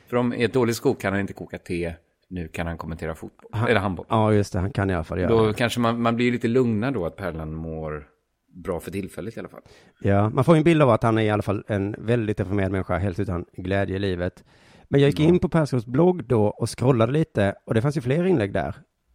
[0.06, 1.94] För om i ett dåligt skov kan han inte koka te,
[2.34, 4.06] nu kan han kommentera fotboll, eller handboll.
[4.08, 6.48] Ja, just det, han kan i alla fall göra Då kanske man, man blir lite
[6.48, 8.06] lugnare då att Pärlan mår
[8.54, 9.60] bra för tillfället i alla fall.
[10.00, 12.72] Ja, man får en bild av att han är i alla fall en väldigt deprimerad
[12.72, 14.44] människa, helt utan glädje i livet.
[14.88, 18.00] Men jag gick in på Perskogs blogg då och scrollade lite och det fanns ju
[18.00, 18.74] fler inlägg där.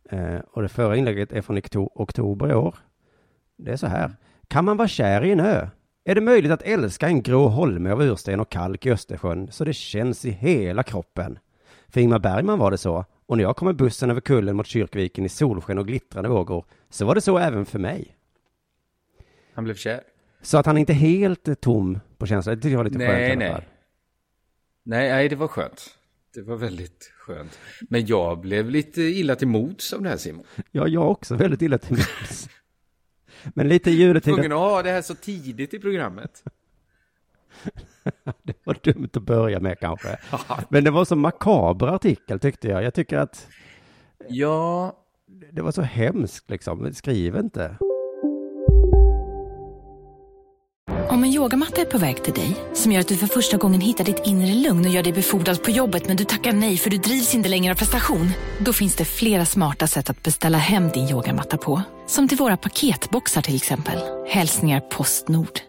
[0.10, 2.76] Eh, och det förra inlägget är från okto- oktober i år.
[3.58, 4.12] Det är så här.
[4.48, 5.68] Kan man vara kär i en ö?
[6.06, 9.66] Är det möjligt att älska en grå holme av ursten och kalk i Östersjön så
[9.66, 11.40] det känns i hela kroppen?
[11.90, 14.68] För Ingmar Bergman var det så, och när jag kom med bussen över kullen mot
[14.68, 18.16] Kyrkviken i solsken och glittrande vågor, så var det så även för mig.
[19.54, 20.02] Han blev kär.
[20.42, 23.08] Så att han inte helt är tom på känslor, det tycker jag var lite Nej,
[23.08, 23.52] skönt i alla nej.
[23.52, 23.64] fall.
[24.84, 25.96] Nej, nej, det var skönt.
[26.34, 27.60] Det var väldigt skönt.
[27.82, 30.44] Men jag blev lite illa till mods av det här Simon.
[30.72, 32.50] Ja, jag också väldigt illa till mods.
[33.44, 36.44] Men lite i juletid, Tvungen att ha det här så tidigt i programmet.
[38.44, 40.18] det var dumt att börja med kanske.
[40.70, 42.84] Men det var så makaber artikel tyckte jag.
[42.84, 43.48] Jag tycker att
[44.30, 44.94] Ja,
[45.52, 46.94] det var så hemskt liksom.
[46.94, 47.78] Skriv inte.
[51.10, 53.82] Om en yogamatta är på väg till dig, som gör att du för första gången
[53.82, 56.90] hittar ditt inre lugn och gör dig befordrad på jobbet men du tackar nej för
[56.90, 58.32] du drivs inte längre av prestation.
[58.60, 61.82] Då finns det flera smarta sätt att beställa hem din yogamatta på.
[62.08, 64.00] Som till våra paketboxar till exempel.
[64.28, 65.69] Hälsningar Postnord.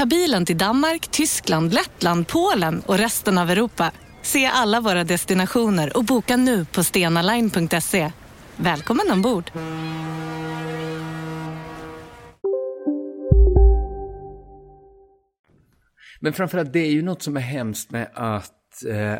[0.00, 3.92] Ta bilen till Danmark, Tyskland, Lettland, Polen och resten av Europa.
[4.22, 8.12] Se alla våra destinationer och boka nu på stenaline.se.
[8.56, 9.50] Välkommen ombord!
[16.20, 19.16] men framförallt det är ju något som är hemskt med att eh,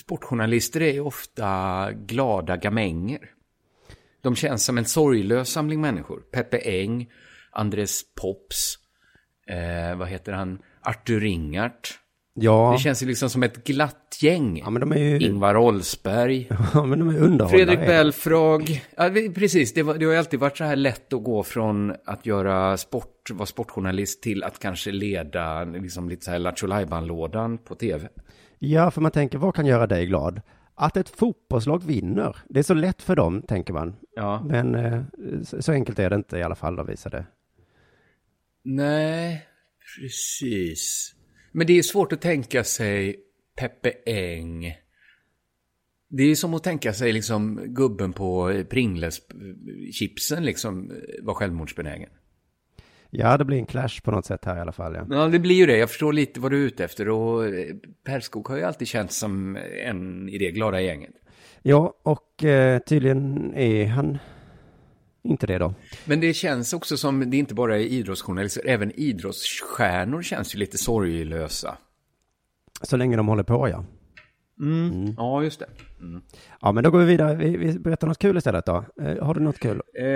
[0.00, 3.30] sportjournalister är ju ofta glada gamänger.
[4.22, 6.20] De känns som en sorglös samling människor.
[6.32, 7.10] Peppe Eng,
[7.50, 8.78] Andres Pops,
[9.48, 11.98] eh, vad heter han, Artur Ringart.
[12.40, 12.72] Ja.
[12.76, 14.58] Det känns ju liksom som ett glatt gäng.
[14.58, 15.18] Ja, men de är ju...
[15.18, 16.48] Ingvar Oldsberg.
[16.74, 17.48] Ja, men de är underhållare.
[17.48, 18.82] Fredrik Belfrage.
[18.96, 21.94] Ja, precis, det, var, det har ju alltid varit så här lätt att gå från
[22.04, 26.66] att göra sport, vara sportjournalist till att kanske leda liksom lite så här Lattjo
[27.00, 28.08] lådan på tv.
[28.58, 30.40] Ja, för man tänker, vad kan göra dig glad?
[30.74, 32.36] Att ett fotbollslag vinner.
[32.48, 33.96] Det är så lätt för dem, tänker man.
[34.16, 34.42] Ja.
[34.44, 35.02] Men eh,
[35.44, 37.24] så så enkelt är det inte i alla fall, de visade.
[38.62, 39.46] Nej,
[39.96, 41.14] precis.
[41.52, 43.16] Men det är svårt att tänka sig
[43.56, 44.74] Peppe Eng.
[46.08, 50.92] Det är som att tänka sig liksom gubben på Pringles-chipsen liksom
[51.22, 52.10] var självmordsbenägen.
[53.10, 54.94] Ja, det blir en clash på något sätt här i alla fall.
[54.94, 55.06] Ja.
[55.10, 55.76] Ja, det blir ju det.
[55.76, 57.08] Jag förstår lite vad du är ute efter.
[57.08, 61.14] Och eh, Perskog har ju alltid känts som en i det glada gänget.
[61.62, 64.18] Ja, och eh, tydligen är han
[65.28, 65.74] inte det då.
[66.04, 70.78] Men det känns också som, det är inte bara idrottsjournalister, även idrottsstjärnor känns ju lite
[70.78, 71.78] sorglösa.
[72.82, 73.84] Så länge de håller på, ja.
[74.60, 75.14] Mm.
[75.16, 75.66] Ja, just det.
[76.00, 76.22] Mm.
[76.60, 77.34] Ja, men då går vi vidare.
[77.36, 78.84] Vi, vi berättar något kul istället då.
[79.02, 79.82] Eh, har du något kul?
[79.94, 80.06] Eh,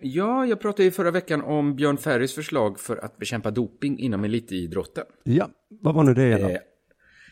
[0.00, 4.24] ja, jag pratade ju förra veckan om Björn Ferrys förslag för att bekämpa doping inom
[4.24, 5.04] elitidrotten.
[5.22, 6.50] Ja, vad var nu det igen?
[6.50, 6.56] Eh,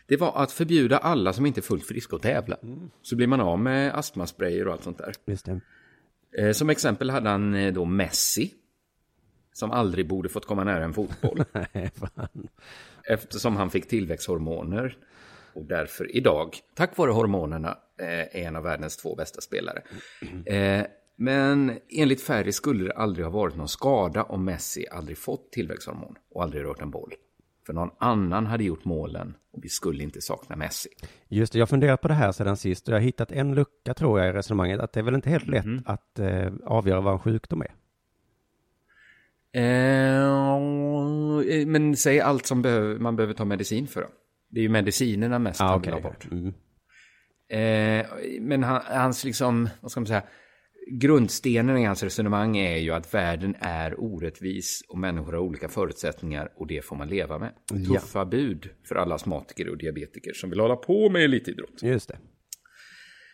[0.09, 2.57] det var att förbjuda alla som inte är fullt friska att tävla.
[3.03, 5.13] Så blir man av med astmasprayer och allt sånt där.
[5.27, 5.61] Just det.
[6.39, 8.55] Eh, som exempel hade han eh, då Messi.
[9.53, 11.45] Som aldrig borde fått komma nära en fotboll.
[11.53, 11.91] Nej.
[13.05, 14.97] Eftersom han fick tillväxthormoner.
[15.53, 19.83] Och därför idag, tack vare hormonerna, eh, är en av världens två bästa spelare.
[21.17, 26.15] Men enligt Ferry skulle det aldrig ha varit någon skada om Messi aldrig fått tillväxthormon
[26.31, 27.13] och aldrig rört en boll.
[27.71, 30.89] För någon annan hade gjort målen och vi skulle inte sakna Messi.
[31.29, 33.55] Just det, jag har funderat på det här sedan sist och jag har hittat en
[33.55, 34.81] lucka tror jag i resonemanget.
[34.81, 37.75] Att det är väl inte helt lätt att eh, avgöra vad en sjukdom är.
[39.61, 40.31] Eh,
[41.67, 44.01] men säg allt som behöver, man behöver ta medicin för.
[44.01, 44.09] Då.
[44.49, 46.29] Det är ju medicinerna mest Ah, han vill ha bort.
[46.31, 46.55] Mm.
[47.49, 48.07] Eh,
[48.41, 50.23] men han, hans liksom, vad ska man säga,
[50.91, 56.53] grundstenen i hans resonemang är ju att världen är orättvis och människor har olika förutsättningar
[56.57, 57.53] och det får man leva med.
[57.73, 58.01] Ja.
[58.01, 61.83] Tuffa bud för alla astmatiker och diabetiker som vill hålla på med elitidrott.
[61.83, 62.19] Just det.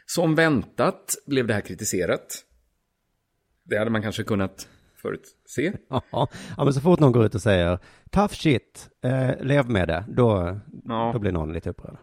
[0.07, 2.43] Som väntat blev det här kritiserat.
[3.65, 4.69] Det hade man kanske kunnat
[5.03, 5.73] förutse.
[5.89, 7.79] Ja, men så fort någon går ut och säger
[8.11, 11.11] tough shit, eh, lev med det, då, Ja.
[11.13, 11.97] då blir någon lite upprörd.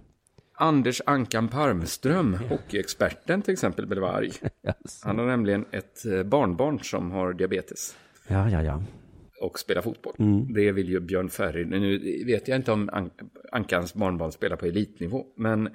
[0.63, 4.31] Anders Ankan Parmström, hockeyexperten till exempel, blev arg.
[5.03, 7.95] Han har nämligen ett eh, barnbarn som har diabetes
[8.27, 8.83] Ja, ja, ja.
[9.41, 10.13] och spelar fotboll.
[10.19, 10.53] Mm.
[10.53, 11.65] Det vill ju Björn Ferry.
[11.65, 13.09] Nu vet jag inte om An-
[13.51, 15.67] Ankans barnbarn spelar på elitnivå, men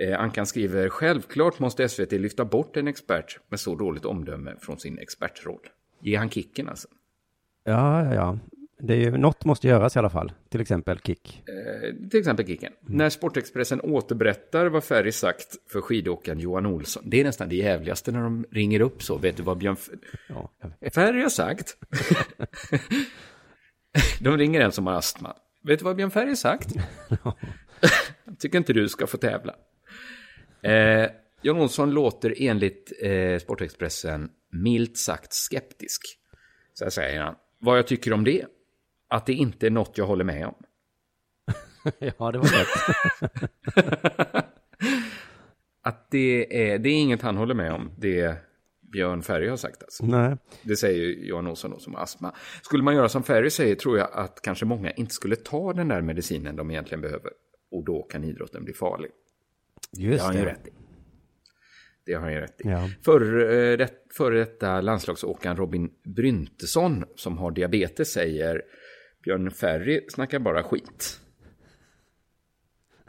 [0.00, 4.78] eh, Ankan skriver självklart måste SVT lyfta bort en expert med så dåligt omdöme från
[4.78, 5.60] sin expertroll.
[6.00, 6.88] Ge han kicken alltså.
[7.64, 8.38] Ja, ja, ja.
[8.78, 10.32] Det är ju, något måste göras i alla fall.
[10.48, 11.42] Till exempel kick.
[11.48, 12.72] Eh, till exempel Kicken.
[12.80, 17.02] När Sportexpressen återberättar vad Ferry sagt för skidåkaren Johan Olsson.
[17.06, 19.18] Det är nästan det jävligaste när de ringer upp så.
[19.18, 19.90] Vet du vad Björn F-
[20.28, 20.50] Ja,
[20.94, 21.76] Ferry har sagt?
[24.20, 25.36] de ringer en som har astma.
[25.62, 26.68] Vet du vad Björn Ferry har sagt?
[28.38, 29.54] Tycker inte du ska få tävla.
[30.62, 31.10] Eh,
[31.42, 36.00] Jan Olsson låter enligt eh, Sportexpressen milt sagt skeptisk.
[36.74, 37.34] Så här säger han.
[37.58, 38.46] Vad jag tycker om det?
[39.14, 40.54] Att det inte är något jag håller med om.
[41.98, 42.68] ja, det var rätt.
[45.82, 48.36] Att det är, det är inget han håller med om, det
[48.80, 50.06] Björn Ferry har sagt alltså.
[50.06, 50.36] Nej.
[50.62, 52.34] Det säger ju Johan Olsson som astma.
[52.62, 55.88] Skulle man göra som Ferry säger tror jag att kanske många inte skulle ta den
[55.88, 57.30] där medicinen de egentligen behöver.
[57.70, 59.10] Och då kan idrotten bli farlig.
[59.96, 60.70] Just det har han ju rätt i.
[62.06, 62.68] Det har han ju rätt i.
[62.68, 62.88] Ja.
[63.04, 68.62] För, eh, före detta landslagsåkaren Robin Bryntesson som har diabetes säger
[69.24, 71.20] Björn Ferry snackar bara skit.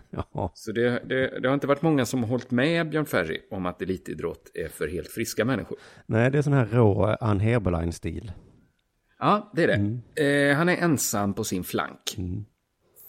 [0.10, 0.51] Ja.
[0.54, 3.65] Så det, det, det har inte varit många som har hållit med Björn Ferry om
[3.65, 5.78] att elitidrott är för helt friska människor.
[6.06, 8.32] Nej, det är sån här rå Ann Heberlein-stil.
[9.19, 9.73] Ja, det är det.
[9.73, 10.01] Mm.
[10.51, 12.15] Eh, han är ensam på sin flank.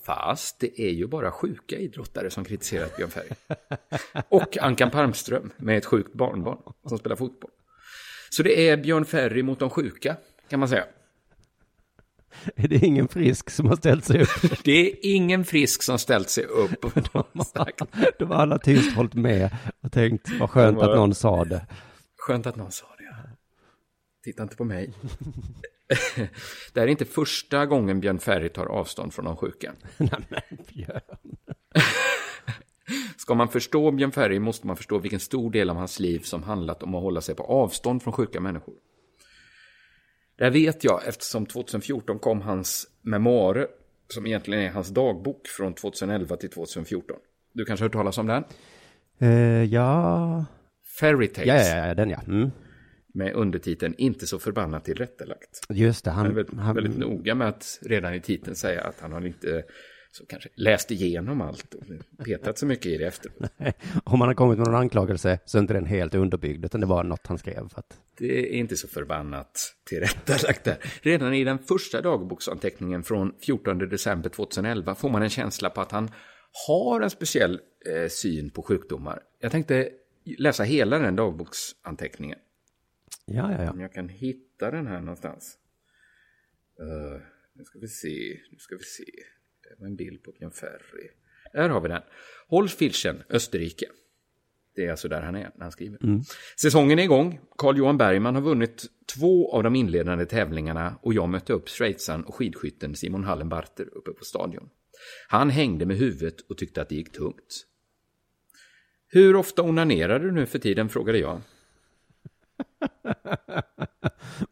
[0.07, 3.31] Fast det är ju bara sjuka idrottare som kritiserat Björn Ferry.
[4.29, 7.51] Och Ankan Palmström med ett sjukt barnbarn som spelar fotboll.
[8.31, 10.17] Så det är Björn Ferry mot de sjuka,
[10.49, 10.85] kan man säga.
[12.57, 14.29] Är det ingen frisk som har ställt sig upp?
[14.65, 16.85] Det är ingen frisk som ställt sig upp.
[18.19, 21.45] De har alla tyst hållit med och tänkt, vad skönt De var- att någon sa
[21.45, 21.67] det.
[22.17, 23.05] Skönt att någon sa det.
[23.05, 23.17] ja.
[24.25, 24.93] Titta inte på mig.
[26.73, 29.73] det här är inte första gången Björn Ferry tar avstånd från de sjuka.
[29.97, 30.41] Nej, men
[30.75, 31.01] Björn.
[33.17, 36.43] Ska man förstå Björn Ferry måste man förstå vilken stor del av hans liv som
[36.43, 38.75] handlat om att hålla sig på avstånd från sjuka människor.
[40.39, 43.67] Det här vet jag eftersom 2014 kom hans memoarer,
[44.09, 47.17] som egentligen är hans dagbok från 2011 till 2014.
[47.53, 48.45] Du kanske har hört talas om den?
[49.19, 50.45] Eh, ja.
[51.01, 51.49] Fairy Tales.
[51.49, 52.21] Ja, ja, ja, den ja.
[52.27, 52.51] Mm.
[53.15, 55.61] Med undertiteln Inte så förbannat tillrättalagt.
[55.69, 56.35] Just det, Han är han...
[56.35, 59.65] väldigt, han väldigt noga med att redan i titeln säga att han har inte
[60.17, 61.85] så kanske läst igenom allt och
[62.25, 63.51] petat så mycket i det efteråt.
[64.05, 66.87] Om han har kommit med någon anklagelse så är inte den helt underbyggd, utan det
[66.87, 67.69] var något han skrev.
[67.69, 68.01] För att...
[68.19, 70.79] Det är inte så förbannat tillrättalagt där.
[71.03, 75.93] Redan i den första dagboksanteckningen från 14 december 2011 får man en känsla på att
[75.93, 76.11] han
[76.69, 79.23] har en speciell eh, syn på sjukdomar.
[79.41, 79.89] Jag tänkte
[80.39, 82.39] läsa hela den dagboksanteckningen.
[83.25, 83.71] Ja, ja, ja.
[83.71, 85.59] Om jag kan hitta den här någonstans.
[86.81, 87.21] Uh,
[87.55, 89.05] nu ska vi se, nu ska vi se.
[89.79, 91.09] Var en bild på Björn Ferry.
[91.53, 92.03] Där har vi den.
[92.49, 93.87] Holzfilchen, Österrike.
[94.75, 96.05] Det är alltså där han är när han skriver.
[96.05, 96.21] Mm.
[96.61, 97.41] Säsongen är igång.
[97.59, 102.35] Carl-Johan Bergman har vunnit två av de inledande tävlingarna och jag mötte upp schweizaren och
[102.35, 104.69] skidskytten Simon Hallenbarter uppe på stadion.
[105.29, 107.67] Han hängde med huvudet och tyckte att det gick tungt.
[109.09, 111.41] Hur ofta onanerar du nu för tiden, frågade jag.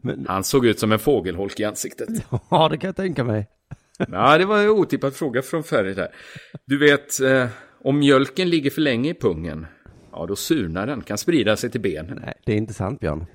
[0.27, 2.09] Han såg ut som en fågelholk i ansiktet.
[2.50, 3.46] Ja, det kan jag tänka mig.
[3.98, 6.14] Ja, det var en otippad fråga från Ferry där.
[6.64, 7.48] Du vet, eh,
[7.83, 9.66] om mjölken ligger för länge i pungen,
[10.12, 12.20] ja då surnar den, kan sprida sig till benen.
[12.24, 13.26] Nej, det är inte sant, Björn.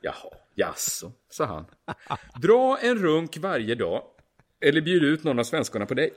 [0.00, 1.64] Jaha, jaså, sa han.
[2.42, 4.02] Dra en runk varje dag,
[4.60, 6.16] eller bjud ut någon av svenskarna på dejt.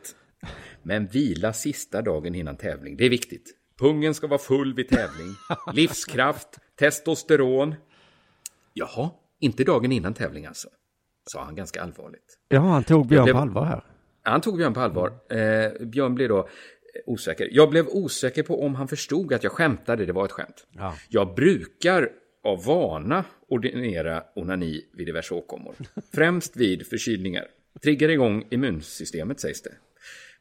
[0.84, 3.56] Men vila sista dagen innan tävling, det är viktigt.
[3.80, 5.36] Pungen ska vara full vid tävling.
[5.74, 6.48] Livskraft,
[6.80, 7.76] testosteron.
[8.74, 10.70] Jaha, inte dagen innan tävling alltså,
[11.26, 12.38] sa han ganska allvarligt.
[12.48, 13.84] Ja, han tog Björn blev- på allvar här.
[14.24, 15.14] Han tog Björn på allvar.
[15.30, 16.48] Eh, Björn blev då
[17.06, 17.48] osäker.
[17.52, 20.68] Jag blev osäker på om han förstod att jag skämtade, det var ett skämt.
[20.72, 20.96] Ja.
[21.10, 22.10] Jag brukar
[22.44, 25.76] av vana ordinera onani vid diverse åkommor.
[26.14, 27.48] Främst vid förkylningar.
[27.84, 29.74] Triggar igång immunsystemet sägs det.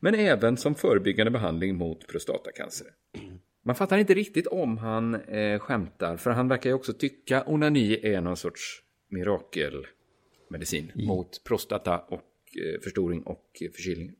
[0.01, 2.87] Men även som förebyggande behandling mot prostatacancer.
[3.65, 8.01] Man fattar inte riktigt om han eh, skämtar, för han verkar ju också tycka onani
[8.03, 8.83] är någon sorts
[10.51, 14.11] mirakelmedicin mot prostata och eh, förstoring och eh, förkylning.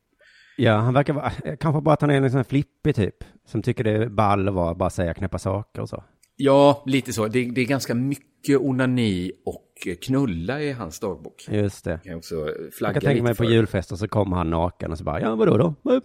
[0.57, 3.61] Ja, han verkar vara, kanske bara att han är en sån här flippig typ, som
[3.61, 6.03] tycker det är ball att vara, bara säga knäppa saker och så.
[6.35, 7.27] Ja, lite så.
[7.27, 11.47] Det, det är ganska mycket onani och knulla i hans dagbok.
[11.51, 11.91] Just det.
[11.91, 13.51] Jag kan också Jag flagga kan tänka mig på för.
[13.51, 15.75] julfester så kommer han naken och så bara, ja vadå då?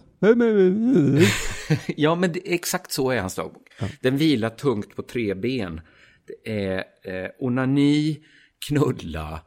[1.95, 3.67] ja, men det, exakt så är hans dagbok.
[4.01, 5.81] Den vilar tungt på tre ben.
[6.27, 8.17] Det är eh, onani,
[8.67, 9.41] knulla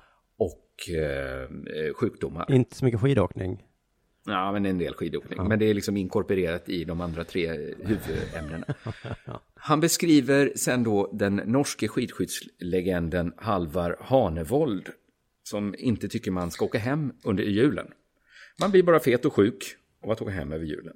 [0.81, 2.53] och eh, eh, sjukdomar.
[2.53, 3.62] Inte så mycket skidåkning.
[4.26, 5.49] Ja, men en del skidåkning.
[5.49, 8.66] Men det är liksom inkorporerat i de andra tre huvudämnena.
[9.55, 14.89] Han beskriver sen då den norske skidskyttslegenden Halvar Hanevold
[15.43, 17.87] som inte tycker man ska åka hem under julen.
[18.61, 20.95] Man blir bara fet och sjuk av att åka hem över julen.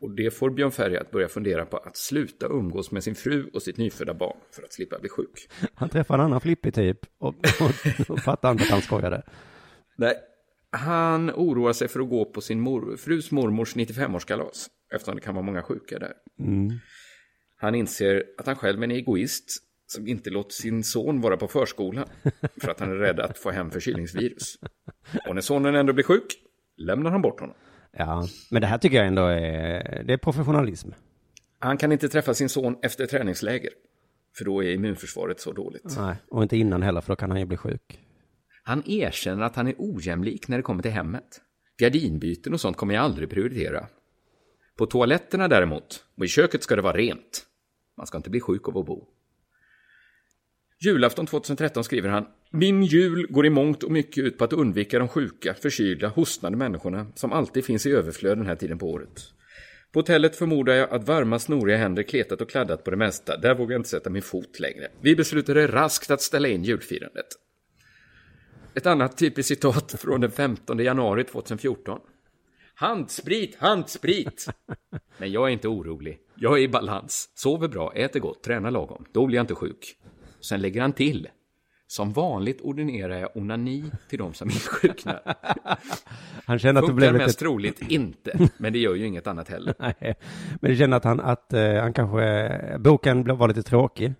[0.00, 3.50] Och det får Björn Ferry att börja fundera på att sluta umgås med sin fru
[3.52, 5.48] och sitt nyfödda barn för att slippa bli sjuk.
[5.74, 9.22] Han träffar en annan flippig typ och, och, och fattar inte att han skojade.
[9.96, 10.14] Nej,
[10.70, 15.34] han oroar sig för att gå på sin mor, frus mormors 95-årskalas eftersom det kan
[15.34, 16.12] vara många sjuka där.
[16.38, 16.70] Mm.
[17.56, 19.50] Han inser att han själv är en egoist
[19.86, 22.06] som inte låter sin son vara på förskolan
[22.60, 24.58] för att han är rädd att få hem förkylningsvirus.
[25.28, 26.26] Och när sonen ändå blir sjuk
[26.76, 27.56] lämnar han bort honom.
[27.92, 30.90] Ja, men det här tycker jag ändå är, det är professionalism.
[31.58, 33.70] Han kan inte träffa sin son efter träningsläger,
[34.38, 35.96] för då är immunförsvaret så dåligt.
[35.98, 38.00] Nej, och inte innan heller, för då kan han ju bli sjuk.
[38.62, 41.40] Han erkänner att han är ojämlik när det kommer till hemmet.
[41.78, 43.86] Gardinbyten och sånt kommer jag aldrig prioritera.
[44.76, 47.46] På toaletterna däremot, och i köket ska det vara rent.
[47.96, 49.06] Man ska inte bli sjuk av att bo.
[50.82, 54.98] Julafton 2013 skriver han Min jul går i mångt och mycket ut på att undvika
[54.98, 59.22] de sjuka, förkylda, hostande människorna som alltid finns i överflöd den här tiden på året.
[59.92, 63.36] På hotellet förmodar jag att varma snoriga händer kletat och kladdat på det mesta.
[63.36, 64.88] Där vågar jag inte sätta min fot längre.
[65.00, 67.26] Vi beslutade raskt att ställa in julfirandet.
[68.74, 72.00] Ett annat typiskt citat från den 15 januari 2014.
[72.74, 74.46] Handsprit, handsprit!
[75.18, 76.18] Men jag är inte orolig.
[76.34, 77.30] Jag är i balans.
[77.34, 79.04] Sover bra, äter gott, tränar lagom.
[79.12, 79.96] Då blir jag inte sjuk.
[80.40, 81.28] Sen lägger han till.
[81.86, 85.22] Som vanligt ordinerar jag onani till de som insjuknar.
[86.44, 87.24] Han känner att det blev lite...
[87.24, 89.74] mest troligt inte, men det gör ju inget annat heller.
[89.78, 90.14] Nej,
[90.60, 94.14] men det känner att han, att eh, han kanske, boken var lite tråkig.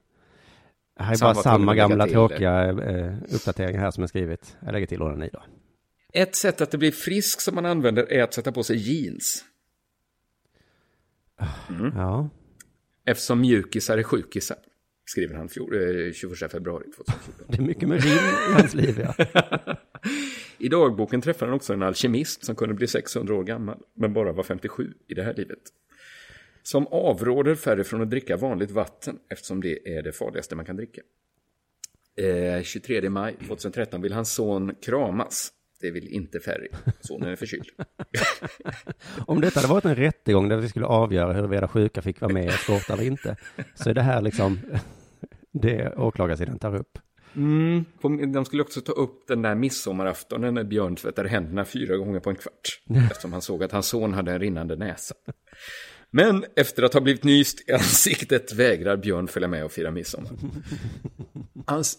[0.97, 4.57] Det här är bara samma gamla tråkiga eh, uppdateringar här som jag skrivit.
[4.61, 5.43] Jag lägger till ordnen i då.
[6.13, 9.45] Ett sätt att det blir frisk som man använder är att sätta på sig jeans.
[11.69, 11.93] Mm.
[11.97, 12.29] Ja.
[13.05, 14.57] Eftersom mjukisar är sjukisar,
[15.11, 17.47] skriver han fjol, eh, 21 februari 2014.
[17.49, 19.15] Det är mycket med rim i hans liv, ja.
[20.59, 24.33] I dagboken träffar han också en alkemist som kunde bli 600 år gammal, men bara
[24.33, 25.59] var 57 i det här livet.
[26.63, 30.77] Som avråder färre från att dricka vanligt vatten, eftersom det är det farligaste man kan
[30.77, 31.01] dricka.
[32.17, 35.53] Eh, 23 maj 2013 vill hans son kramas.
[35.81, 36.69] Det vill inte Ferry.
[37.01, 37.69] Sonen är förkyld.
[39.27, 42.47] Om detta hade varit en rättegång där vi skulle avgöra huruvida sjuka fick vara med
[42.47, 43.37] och sporta eller inte,
[43.75, 44.59] så är det här liksom
[45.53, 46.99] det åklagarsidan tar upp.
[47.37, 52.21] Mm, de skulle också ta upp den där midsommaraftonen när Björn tvättade händerna fyra gånger
[52.21, 52.81] på en kvart.
[53.11, 55.15] eftersom han såg att hans son hade en rinnande näsa.
[56.11, 60.33] Men efter att ha blivit nyst i ansiktet vägrar Björn följa med och fira midsommar.
[61.67, 61.99] Hans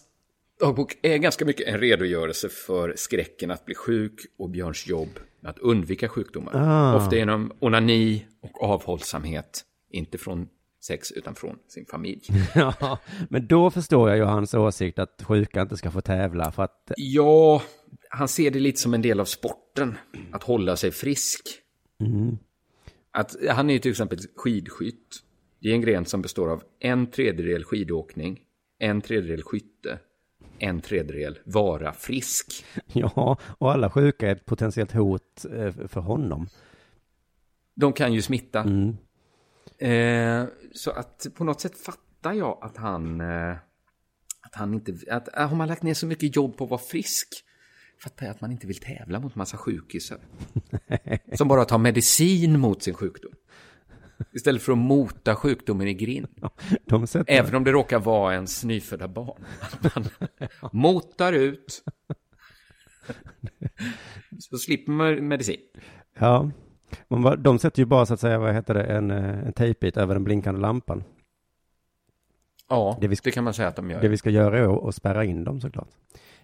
[0.60, 5.50] dagbok är ganska mycket en redogörelse för skräcken att bli sjuk och Björns jobb med
[5.50, 6.52] att undvika sjukdomar.
[6.54, 6.96] Ah.
[6.96, 9.64] Ofta genom onani och avhållsamhet.
[9.90, 10.48] Inte från
[10.84, 12.22] sex utan från sin familj.
[12.54, 16.62] Ja, men då förstår jag ju hans åsikt att sjuka inte ska få tävla för
[16.62, 17.62] att Ja,
[18.10, 19.98] han ser det lite som en del av sporten.
[20.32, 21.48] Att hålla sig frisk.
[22.00, 22.38] Mm.
[23.10, 25.22] Att, han är ju till exempel skidskytt.
[25.60, 28.40] Det är en gren som består av en tredjedel skidåkning,
[28.78, 29.98] en tredjedel skytte,
[30.58, 32.64] en tredjedel vara frisk.
[32.92, 36.48] Ja, och alla sjuka är ett potentiellt hot eh, för honom.
[37.74, 38.60] De kan ju smitta.
[38.60, 38.96] Mm.
[39.78, 40.44] Eh,
[40.74, 43.20] så att på något sätt fattar jag att han...
[43.20, 43.56] Eh,
[44.40, 44.96] att han inte...
[45.10, 47.28] Att, äh, har man lagt ner så mycket jobb på att vara frisk
[48.02, 50.18] fattar jag att man inte vill tävla mot massa sjukisar.
[51.36, 53.32] som bara tar medicin mot sin sjukdom.
[54.32, 56.28] Istället för att mota sjukdomen i grind.
[57.26, 59.44] Även om det råkar vara ens nyfödda barn.
[59.92, 60.08] Man
[60.72, 61.84] motar ut.
[64.38, 65.60] Så slipper man medicin.
[66.18, 66.50] Ja,
[67.08, 69.52] man bara, de sätter ju bara så att säga, vad heter det, en, eh, en
[69.52, 71.04] tejpbit över den blinkande lampan.
[72.68, 74.00] Ja, Det vi- det kan man säga att de gör.
[74.00, 75.88] Det vi ska göra är att spärra in dem såklart.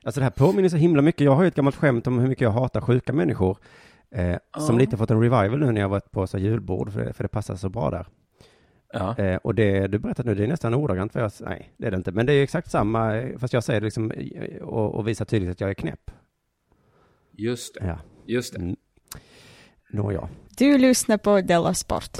[0.02, 1.20] Alltså det här påminner så himla mycket.
[1.24, 3.58] Jag har ju ett gammalt skämt om hur mycket jag hatar sjuka människor.
[4.10, 4.78] Eh, Som Ja.
[4.80, 7.28] lite fått en revival nu när jag varit på så julbord, för det, för det
[7.28, 8.06] passar så bra där.
[8.92, 9.16] Ja.
[9.18, 11.90] Eh, och det du berättat nu, det är nästan ordagrant vad jag, nej det är
[11.90, 14.94] det inte, men det är exakt samma, eh, fast jag säger det liksom eh, och,
[14.94, 16.10] och visar tydligt att jag är knäpp.
[17.32, 17.86] Just det.
[17.86, 17.98] Ja.
[18.26, 18.58] Just det.
[18.60, 18.76] Mm.
[19.90, 20.28] Nåja.
[20.58, 22.18] Du lyssnar på Della Sport.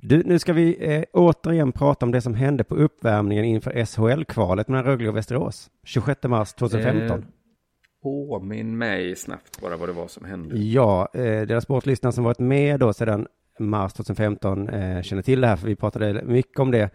[0.00, 4.68] Du, nu ska vi eh, återigen prata om det som hände på uppvärmningen inför SHL-kvalet
[4.68, 5.70] mellan Rögle och Västerås.
[5.84, 7.18] 26 mars 2015.
[7.18, 7.24] Eh,
[8.02, 10.58] påminn mig snabbt bara vad det var som hände.
[10.58, 13.26] Ja, eh, deras sportlyssnare som varit med då sedan
[13.58, 16.90] mars 2015 eh, känner till det här, för vi pratade mycket om det.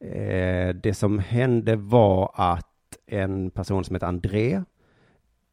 [0.00, 2.66] Eh, det som hände var att
[3.06, 4.62] en person som heter André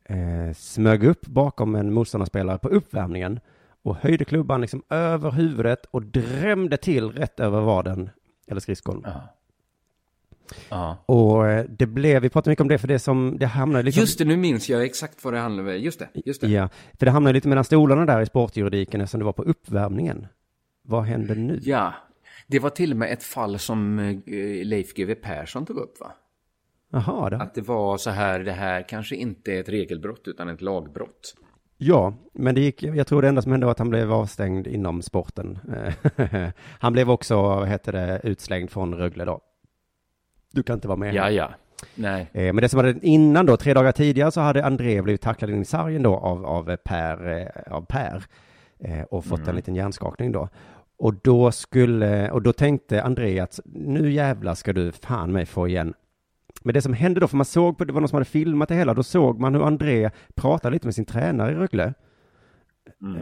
[0.06, 3.40] eh, smög upp bakom en motståndarspelare på uppvärmningen
[3.84, 8.10] och höjde klubban liksom över huvudet och drämde till rätt över vaden,
[8.48, 9.06] eller skridskon.
[10.70, 10.98] Ja.
[11.06, 14.02] Och eh, det blev, vi pratade mycket om det, för det som, det hamnade liksom...
[14.02, 15.82] Just det, nu minns jag exakt vad det handlade om.
[15.82, 16.48] Just det, just det.
[16.48, 16.70] Ja,
[17.00, 20.28] för det hamnade lite mellan stolarna där i sportjuridiken eftersom det var på uppvärmningen.
[20.82, 21.60] Vad händer nu?
[21.62, 21.94] Ja,
[22.54, 26.12] det var till och med ett fall som eh, Leif GW Persson tog upp va?
[26.92, 27.38] Jaha, det...
[27.38, 31.36] Att det var så här, det här kanske inte är ett regelbrott utan ett lagbrott.
[31.78, 34.68] Ja, men det gick, jag tror det enda som hände var att han blev avstängd
[34.68, 35.60] inom sporten.
[36.80, 39.42] han blev också, vad heter det, utslängd från Rögle då.
[40.52, 41.14] Du kan inte vara med.
[41.14, 41.54] Ja, ja.
[41.96, 42.30] Nej.
[42.34, 45.50] Eh, Men det som var innan då, tre dagar tidigare, så hade André blivit tacklad
[45.52, 48.24] in i sargen då av, av Per, eh, av Per
[49.10, 49.50] och fått Mm.
[49.50, 50.50] en liten hjärnskakning då.
[50.98, 55.68] Och då skulle, och då tänkte André att nu jävlar ska du fan mig få
[55.68, 55.94] igen.
[56.64, 58.70] Men det som hände då, för man såg på, det var någon som hade filmat
[58.70, 61.94] det hela, då såg man hur André pratade lite med sin tränare i Rögle.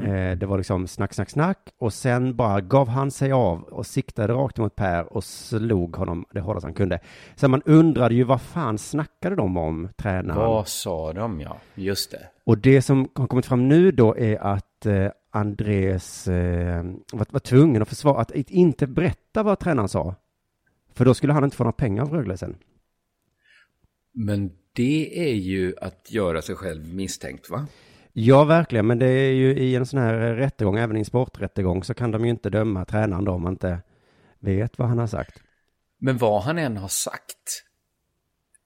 [0.03, 3.85] Eh, Det var liksom snack, snack, snack och sen bara gav han sig av och
[3.85, 6.99] siktade rakt mot Per och slog honom det hårdaste han kunde.
[7.35, 10.39] Så man undrade ju vad fan snackade de om, tränaren?
[10.39, 11.57] Vad sa de, ja.
[11.75, 12.27] Just det.
[12.43, 17.39] Och det som har kommit fram nu då är att eh, Andres eh, var, var
[17.39, 20.15] tvungen att försvara, att inte berätta vad tränaren sa.
[20.93, 22.57] För då skulle han inte få några pengar av Rögle sen.
[24.13, 27.67] Men det är ju att göra sig själv misstänkt, va?
[28.13, 31.83] Ja, verkligen, men det är ju i en sån här rättegång, även i en sporträttegång,
[31.83, 33.79] så kan de ju inte döma tränaren då om man inte
[34.39, 35.41] vet vad han har sagt.
[35.99, 37.63] Men vad han än har sagt,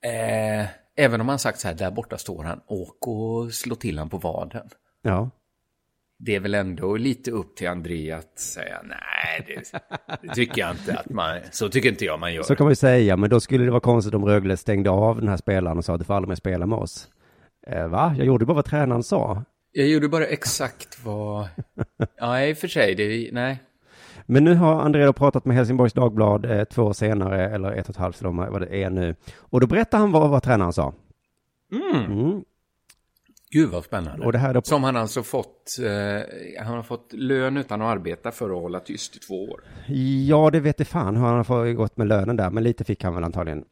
[0.01, 3.99] eh, även om han sagt så här, där borta står han, åk och slå till
[3.99, 4.69] han på vaden.
[5.01, 5.29] Ja.
[6.17, 9.81] Det är väl ändå lite upp till André att säga, nej, det,
[10.21, 12.43] det tycker jag inte att man, så tycker inte jag man gör.
[12.43, 15.19] Så kan man ju säga, men då skulle det vara konstigt om Rögle stängde av
[15.19, 17.07] den här spelaren och sa att du får aldrig mer spela med oss.
[17.67, 18.15] Eh, va?
[18.17, 19.43] Jag gjorde bara vad tränaren sa.
[19.71, 21.47] Jag gjorde bara exakt vad,
[22.17, 23.63] ja, i och för sig, det, nej.
[24.25, 27.85] Men nu har André då pratat med Helsingborgs Dagblad eh, två år senare, eller ett
[27.85, 29.15] och ett halvt, eller vad det är nu.
[29.37, 30.93] Och då berättar han vad, vad tränaren sa.
[31.71, 32.19] Mm.
[32.19, 32.43] Mm.
[33.55, 34.25] Gud vad spännande.
[34.25, 34.61] Och det här då...
[34.61, 38.79] Som han alltså fått, eh, han har fått lön utan att arbeta för att hålla
[38.79, 39.63] tyst i två år.
[40.27, 43.03] Ja, det vet jag fan hur han har gått med lönen där, men lite fick
[43.03, 43.65] han väl antagligen.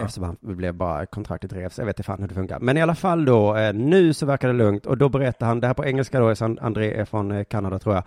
[0.00, 2.60] Eftersom han blev bara, kontraktet revs, jag vet inte fan hur det funkar.
[2.60, 5.60] Men i alla fall då, eh, nu så verkar det lugnt och då berättar han,
[5.60, 8.04] det här på engelska då, eftersom André är från eh, Kanada tror jag.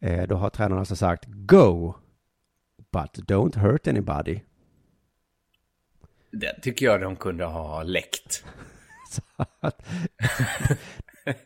[0.00, 1.94] Eh, då har tränaren alltså sagt, go,
[2.92, 4.40] but don't hurt anybody.
[6.32, 8.44] Det tycker jag de kunde ha läckt.
[9.10, 9.22] Så
[9.60, 9.86] att,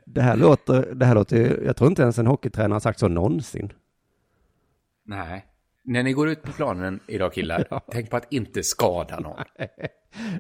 [0.05, 2.99] det här låter, det här låter, ju- jag tror inte ens en hockeytränare har sagt
[2.99, 3.73] så någonsin.
[5.05, 5.47] Nej.
[5.85, 9.45] När ni går ut på planen idag killar, tänk på att inte skada någon.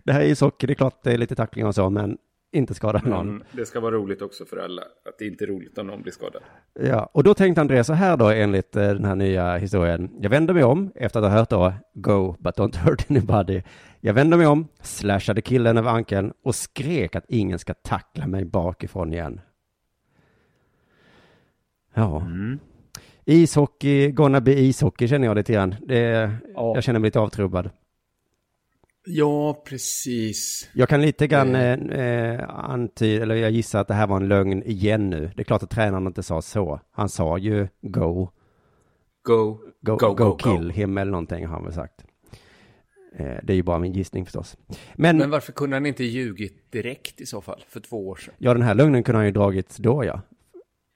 [0.04, 2.18] Det här är ishockey, det är klart det är lite tacklingar och så, men
[2.52, 3.26] inte skada någon.
[3.26, 6.02] Men det ska vara roligt också för alla, att det inte är roligt om någon
[6.02, 6.42] blir skadad.
[6.80, 10.10] Ja, och då tänkte Andreas så här då enligt eh, den här nya historien.
[10.20, 13.62] Jag vände mig om efter att ha hört då Go but don't hurt anybody.
[14.00, 18.44] Jag vände mig om, slashade killen över ankeln och skrek att ingen ska tackla mig
[18.44, 19.40] bakifrån igen.
[21.94, 22.22] Ja.
[23.24, 25.74] Ishockey, gonna be ishockey känner jag lite grann.
[25.80, 27.70] Det, Jag känner mig lite avtrubbad.
[29.06, 30.70] Ja, precis.
[30.74, 34.28] Jag kan lite grann eh, eh, antyda, eller jag gissar att det här var en
[34.28, 35.30] lögn igen nu.
[35.36, 36.80] Det är klart att tränaren inte sa så.
[36.90, 38.30] Han sa ju go.
[39.22, 40.72] Go, Go, go, go, go, kill go.
[40.72, 42.04] him eller någonting har han väl sagt.
[43.16, 44.56] Eh, det är ju bara min gissning förstås.
[44.94, 48.34] Men, Men varför kunde han inte ljugit direkt i så fall, för två år sedan?
[48.38, 50.20] ja, den här lögnen kunde han ju dragit då ja.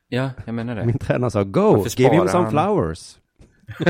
[0.08, 0.86] Ja, jag menar det.
[0.86, 2.50] Min tränare sa go, give him some han?
[2.50, 3.18] flowers.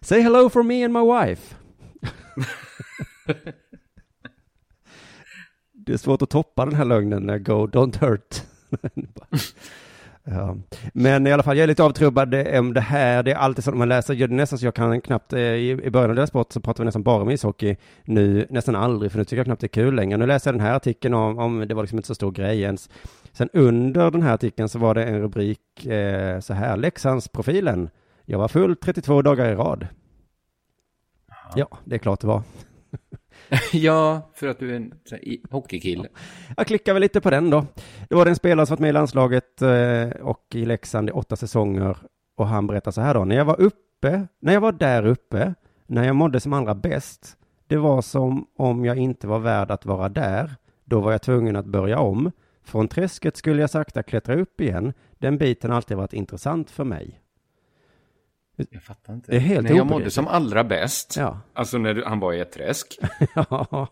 [0.00, 1.54] Say hello for me and my wife.
[5.72, 8.42] det är svårt att toppa den här lögnen, när go, don't hurt.
[10.24, 10.56] ja.
[10.92, 13.22] Men i alla fall, jag är lite avtrubbad eh, om det här.
[13.22, 15.40] Det är alltid så när man läser, gör det nästan så jag kan knappt, eh,
[15.40, 17.76] i i början av deras sport så pratar vi nästan bara om ishockey.
[18.04, 20.18] Nu nästan aldrig, för nu tycker jag knappt det är kul längre.
[20.18, 22.60] Nu läser jag den här artikeln om, om det var liksom inte så stor grej
[22.62, 22.90] ens.
[23.32, 27.90] Sen under den här artikeln så var det en rubrik eh, så här, Leksandsprofilen.
[28.24, 29.86] Jag var full 32 dagar i rad.
[31.56, 32.42] Ja, det är klart det var.
[33.72, 34.94] ja, för att du är en
[35.50, 36.08] hockeykille.
[36.56, 37.66] Jag klickar väl lite på den då.
[38.08, 41.36] Det var en spelare som varit med i landslaget eh, och i Leksand i åtta
[41.36, 41.96] säsonger.
[42.36, 43.24] Och han berättar så här då.
[43.24, 45.54] När jag var uppe, när jag var där uppe,
[45.86, 47.36] när jag mådde som allra bäst,
[47.66, 50.54] det var som om jag inte var värd att vara där.
[50.84, 52.32] Då var jag tvungen att börja om.
[52.64, 54.92] Från träsket skulle jag sakta klättra upp igen.
[55.18, 57.20] Den biten har alltid varit intressant för mig.
[58.70, 59.30] Jag fattar inte.
[59.30, 60.14] Det är helt När jag mådde obegripligt.
[60.14, 61.40] som allra bäst, Ja.
[61.52, 62.98] alltså när du, han var i ett träsk.
[63.34, 63.88] Ja.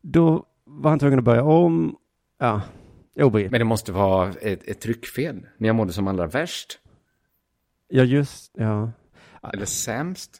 [0.00, 1.96] Då var han tvungen att börja om.
[2.38, 2.62] Ja,
[3.20, 3.48] Obry.
[3.50, 6.78] Men det måste vara ett, ett tryckfel när jag mådde som allra värst.
[7.88, 8.92] Ja, just, ja.
[9.52, 10.38] Eller sämst.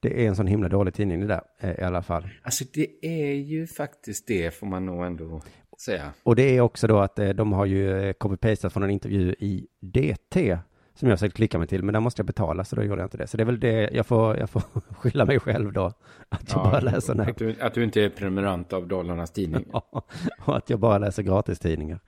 [0.00, 2.28] Det är en sån himla dålig tidning det där, eh, i alla fall.
[2.42, 5.42] Alltså det är ju faktiskt det, får man nog ändå
[5.78, 6.12] säga.
[6.22, 9.34] Och det är också då att eh, de har ju eh, copy-pastat från en intervju
[9.38, 10.58] i DT,
[10.96, 13.06] som jag försökt klicka mig till, men där måste jag betala, så då gjorde jag
[13.06, 13.26] inte det.
[13.26, 15.92] Så det är väl det, jag får, jag får skylla mig själv då,
[16.28, 17.30] att jag bara läser den här.
[17.30, 19.64] Att du, att du inte är prenumerant av Dalarnas Tidning.
[19.72, 20.02] Ja,
[20.44, 22.00] och att jag bara läser gratistidningar.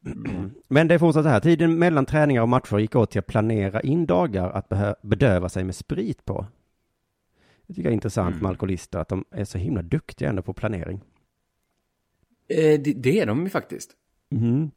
[0.68, 3.26] Men det är fortsatt så här, tiden mellan träningar och matcher gick åt till att
[3.26, 6.46] planera in dagar att bedöva sig med sprit på.
[7.66, 10.52] Det tycker jag är intressant med alkoholister, att de är så himla duktiga ändå på
[10.52, 11.00] planering.
[12.48, 13.90] Eh, det, det är de ju faktiskt.
[14.30, 14.70] Mhm.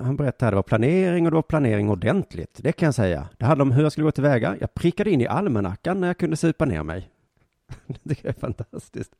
[0.00, 2.60] Han berättade att det var planering och det var planering ordentligt.
[2.62, 3.28] Det kan jag säga.
[3.38, 4.56] Det handlade om hur jag skulle gå tillväga.
[4.60, 7.10] Jag prickade in i almanackan när jag kunde supa ner mig.
[7.86, 9.12] Det tycker jag är fantastiskt.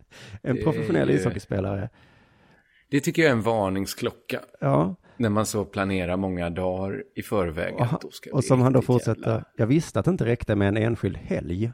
[0.43, 1.89] En Det är professionell ju- ishockeyspelare.
[2.91, 4.41] Det tycker jag är en varningsklocka.
[4.61, 4.95] Ja.
[5.17, 7.75] När man så planerar många dagar i förväg.
[7.75, 9.21] Och, ska och som han då fortsätter.
[9.31, 11.73] jävla- Jag visste att det inte räckte med en enskild helg.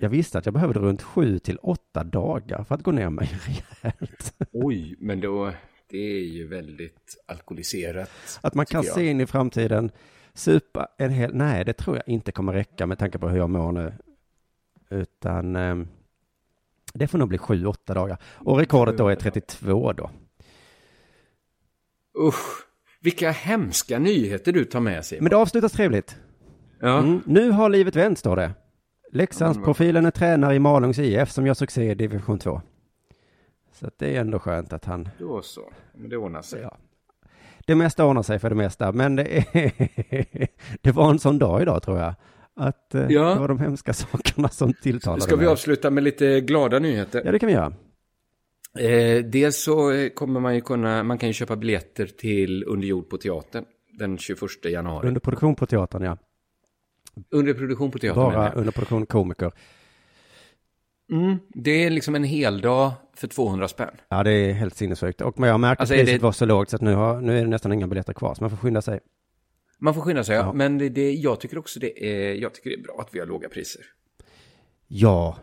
[0.00, 3.30] Jag visste att jag behövde runt sju till åtta dagar för att gå ner mig
[3.46, 4.34] rejält.
[4.52, 5.52] Oj, men då,
[5.94, 8.10] det är ju väldigt alkoholiserat.
[8.40, 8.94] Att man kan jag.
[8.94, 9.90] se in i framtiden,
[10.32, 13.50] supa en hel, nej det tror jag inte kommer räcka med tanke på hur jag
[13.50, 13.92] mår nu.
[14.90, 15.88] Utan ehm,
[16.94, 18.18] det får nog bli sju, åtta dagar.
[18.24, 20.10] Och rekordet då är 32 då.
[22.18, 22.66] Usch,
[23.00, 25.20] vilka hemska nyheter du tar med sig.
[25.20, 26.16] Men det avslutas trevligt.
[26.80, 26.98] Ja.
[26.98, 28.54] Mm, nu har livet vänt, står det.
[29.12, 32.62] Leksandsprofilen är tränare i Malungs IF som gör succé i division 2.
[33.74, 35.08] Så det är ändå skönt att han...
[35.18, 36.60] Då så, men det ordnar sig.
[36.62, 36.76] Ja.
[37.66, 39.72] Det mesta ordnar sig för det mesta, men det, är,
[40.80, 42.14] det var en sån dag idag tror jag.
[42.56, 43.34] Att eh, Ja.
[43.34, 47.22] det var de hemska sakerna som tilltalade Ska vi avsluta med lite glada nyheter?
[47.24, 47.72] Ja, det kan vi göra.
[48.78, 52.88] Eh, dels så eh, kommer man ju kunna, man kan ju köpa biljetter till Under
[52.88, 53.64] jord på teatern
[53.98, 55.08] den 21 januari.
[55.08, 56.18] Under produktion på teatern, ja.
[57.30, 59.52] Under produktion på teatern Bara under produktion komiker.
[61.10, 63.90] Mm, det är liksom en hel dag för 200 spänn.
[64.08, 65.20] Ja, det är helt sinnessjukt.
[65.20, 67.38] Och jag märker Alltså, att priset det- var så lågt så att nu, har, nu
[67.38, 69.00] är det nästan inga biljetter kvar, så man får skynda sig.
[69.78, 70.42] Man får skynda sig, ja.
[70.42, 70.52] Ja.
[70.52, 73.18] men det, det, jag tycker också det är, jag tycker det är bra att vi
[73.18, 73.82] har låga priser.
[74.88, 75.38] Ja,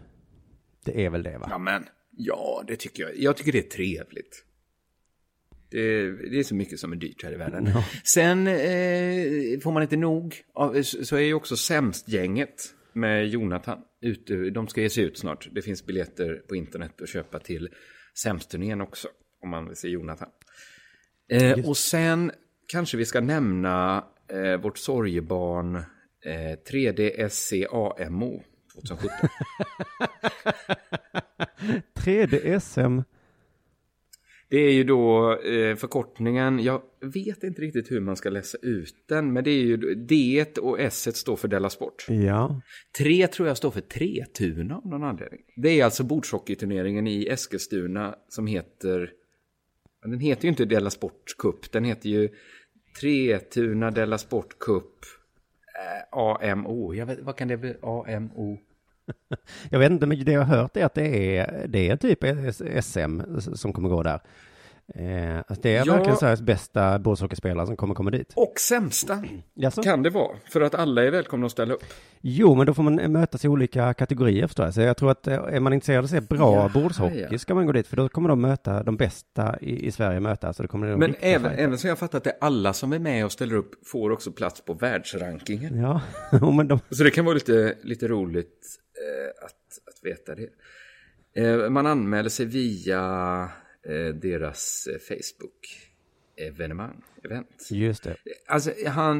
[0.85, 1.47] det är väl det va?
[1.49, 1.85] Ja, men
[2.17, 3.17] ja, det tycker jag.
[3.17, 4.45] Jag tycker det är trevligt.
[5.69, 7.69] Det, det är så mycket som är dyrt här i världen.
[7.73, 7.83] Ja.
[8.03, 10.35] Sen eh, får man inte nog,
[10.83, 12.63] så är ju också Sämst-gänget
[12.93, 14.49] med Jonathan ute.
[14.49, 15.49] De ska ge sig ut snart.
[15.51, 17.69] Det finns biljetter på internet att köpa till
[18.23, 19.07] Sämst-turnén också,
[19.41, 20.29] om man vill se Jonathan.
[21.31, 22.31] Eh, och sen
[22.67, 25.75] kanske vi ska nämna eh, vårt sorgebarn
[26.25, 28.43] eh, 3D-SCAMO
[28.73, 29.29] 2017.
[31.93, 33.03] 3D-SM.
[34.51, 36.81] Det är ju då eh, förkortningen, jag
[37.13, 40.79] vet inte riktigt hur man ska läsa ut den, men det är ju D och
[40.79, 42.05] S står för Della Sport.
[42.09, 42.61] Ja.
[42.97, 45.39] Tre tror jag står för Tretuna av någon anledning.
[45.55, 49.11] Det är alltså bordshockeyturneringen i Eskilstuna som heter,
[50.03, 52.29] den heter ju inte Della Sport Cup, den heter ju
[52.99, 55.05] Tretuna Della Sport Cup
[55.79, 56.93] eh, AMO.
[56.93, 57.75] Jag vet, vad kan det bli?
[57.81, 58.59] AMO?
[59.69, 62.19] Jag vet inte, men det jag har hört är att det är, det är typ
[62.83, 63.21] SM
[63.55, 64.19] som kommer gå där.
[64.95, 65.93] Eh, alltså det är Ja.
[65.93, 68.33] verkligen Sveriges bästa bordshockeyspelare som kommer komma dit.
[68.35, 69.83] Och sämsta Jaså?
[69.83, 71.83] kan det vara, för att alla är välkomna att ställa upp.
[72.21, 74.73] Jo, men då får man mötas i olika kategorier förstår jag.
[74.73, 77.37] Så jag tror att eh, är man intresserad av att se bra Jaha, bordshockey ja.
[77.37, 80.53] ska man gå dit, för då kommer de möta de bästa i, i Sverige möta.
[80.53, 81.63] Så det kommer de Men även, fighter.
[81.63, 84.11] även så jag fattat att det är alla som är med och ställer upp får
[84.11, 85.79] också plats på världsrankingen.
[85.81, 86.01] Ja,
[86.51, 88.77] men de, Så det kan vara lite, lite roligt
[89.45, 90.49] att, att veta det.
[91.35, 92.99] Eh, man anmäler sig via
[93.87, 97.67] eh, deras eh, Facebook-evenemang, event.
[97.71, 98.15] just det.
[98.47, 99.19] Alltså, han,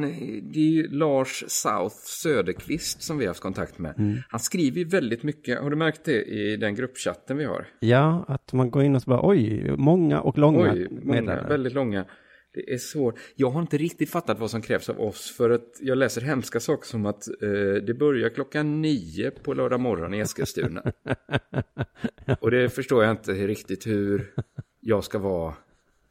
[0.52, 3.94] det är ju Lars South Söderqvist som vi har haft kontakt med.
[3.98, 4.18] Mm.
[4.28, 7.66] Han skriver ju väldigt mycket, har du märkt det i den gruppchatten vi har?
[7.80, 11.48] Ja, att man går in och så bara oj, många och långa Oj, många, medlemmar.
[11.48, 12.04] väldigt långa.
[12.54, 13.18] Det är svårt.
[13.34, 16.60] Jag har inte riktigt fattat vad som krävs av oss för att jag läser hemska
[16.60, 20.92] saker som att eh, det börjar klockan nio på lördag morgon i Eskilstuna.
[22.40, 24.34] Och det förstår jag inte riktigt hur
[24.80, 25.54] jag ska vara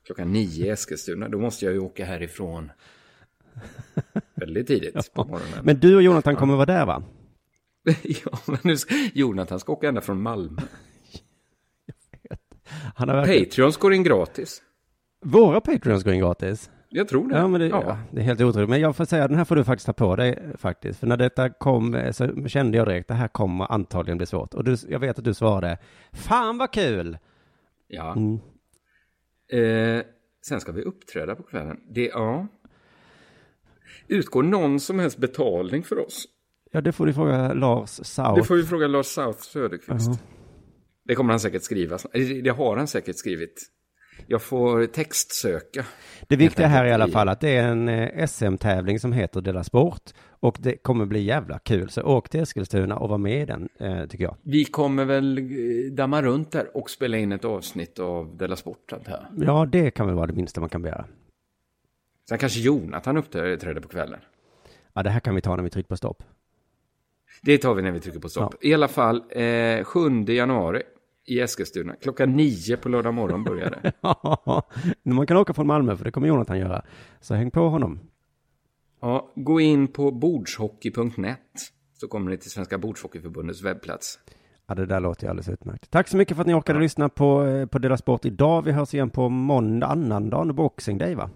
[0.05, 1.29] klockan nio i Eskilstuna.
[1.29, 2.71] Då måste jag ju åka härifrån
[4.35, 5.59] väldigt tidigt på morgonen.
[5.63, 7.03] Men du och Jonathan kommer vara där va?
[8.03, 10.61] ja, men nu ska, Jonathan ska åka ända från Malmö.
[12.95, 13.45] Han har verkligen...
[13.45, 14.61] Patreons går in gratis.
[15.21, 16.71] Våra Patreons går in gratis.
[16.89, 17.37] Jag tror det.
[17.37, 17.83] Ja, men det, Ja.
[17.85, 17.97] ja.
[18.11, 18.69] det är helt otroligt.
[18.69, 20.99] Men jag får säga, den här får du faktiskt ta på dig faktiskt.
[20.99, 24.53] För när detta kom eh, så kände jag direkt, det här kommer antagligen bli svårt.
[24.53, 25.77] Och du, jag vet att du svarade,
[26.11, 27.17] fan vad kul!
[27.87, 28.15] Ja.
[28.15, 28.39] Mm.
[29.51, 30.03] Eh,
[30.45, 31.77] sen ska vi uppträda på kvällen.
[31.89, 32.47] Det, ja.
[34.07, 36.25] Utgår någon som helst betalning för oss?
[36.71, 38.35] Ja, det får du fråga Lars South.
[38.35, 40.07] Det får vi fråga Lars South Söderqvist.
[40.07, 40.17] Uh -huh.
[41.05, 41.97] Det kommer han säkert skriva.
[42.43, 43.71] Det har han säkert skrivit.
[44.27, 45.85] Jag får textsöka.
[46.27, 49.41] Det viktiga här är i alla fall att det är en eh, SM-tävling som heter
[49.41, 50.01] Dela Sport.
[50.29, 51.89] Och det kommer bli jävla kul.
[51.89, 54.35] Så åk till Eskilstuna och var med i den, eh, tycker jag.
[54.41, 58.93] Vi kommer väl eh, damma runt där och spela in ett avsnitt av Dela Sport,
[59.07, 59.27] här.
[59.37, 61.05] Ja, det kan väl vara det minsta man kan begära.
[62.29, 64.19] Sen kanske Jonathan uppträder på kvällen.
[64.93, 66.23] Ja, det här kan vi ta när vi trycker på stopp.
[67.41, 68.55] Det tar vi när vi trycker på stopp.
[68.61, 68.69] Ja.
[68.69, 70.83] I alla fall, eh, 7 januari
[71.25, 71.95] i Eskilstuna.
[71.95, 73.91] Klockan nio på lördag morgon börjar det.
[74.01, 74.69] ja,
[75.03, 76.85] man kan åka från Malmö, för det kommer Jonathan göra.
[77.19, 77.99] Så häng på honom.
[79.01, 81.39] Ja, gå in på bordshockey.net
[81.93, 84.19] så kommer ni till Svenska Bordshockeyförbundets webbplats.
[84.67, 85.91] Ja, det där låter ju alldeles utmärkt.
[85.91, 86.83] Tack så mycket för att ni orkade ja.
[86.83, 88.61] lyssna på, eh, på Dela Sport idag.
[88.61, 91.29] Vi hörs igen på måndag, annandagen Boxing Day, va?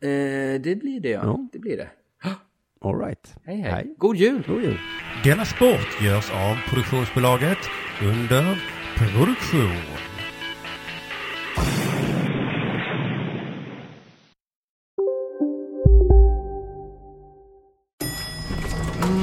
[0.00, 1.20] Eh, det blir det, ja.
[1.24, 1.48] ja.
[1.52, 1.88] Det blir det.
[2.84, 3.34] All right.
[3.46, 3.94] Hej, hej, hej.
[3.98, 4.42] God jul!
[4.46, 4.78] God jul!
[5.24, 7.58] Dela Sport görs av produktionsbolaget
[8.02, 8.62] under
[8.96, 9.82] produktion.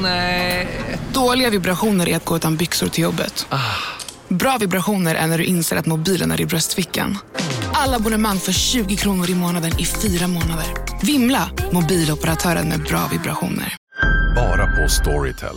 [0.02, 0.68] Nej.
[1.14, 3.48] Dåliga vibrationer är att gå utan byxor till jobbet.
[3.50, 3.58] Ah.
[4.28, 7.18] Bra vibrationer är när du inser att mobilen är i bröstfickan.
[7.82, 10.66] Alla abonnemang för 20 kronor i månaden i fyra månader.
[11.04, 11.50] Vimla!
[11.72, 13.76] Mobiloperatören med bra vibrationer.
[14.36, 15.56] Bara på Storytel.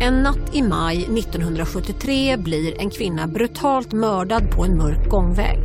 [0.00, 5.58] En natt i maj 1973 blir en kvinna brutalt mördad på en mörk gångväg.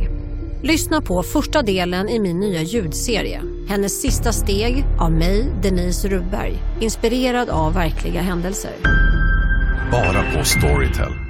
[0.62, 3.42] Lyssna på första delen i min nya ljudserie.
[3.68, 6.58] Hennes sista steg av mig, Denise Rubberg.
[6.80, 8.72] Inspirerad av verkliga händelser.
[9.92, 11.29] Bara på Storytel.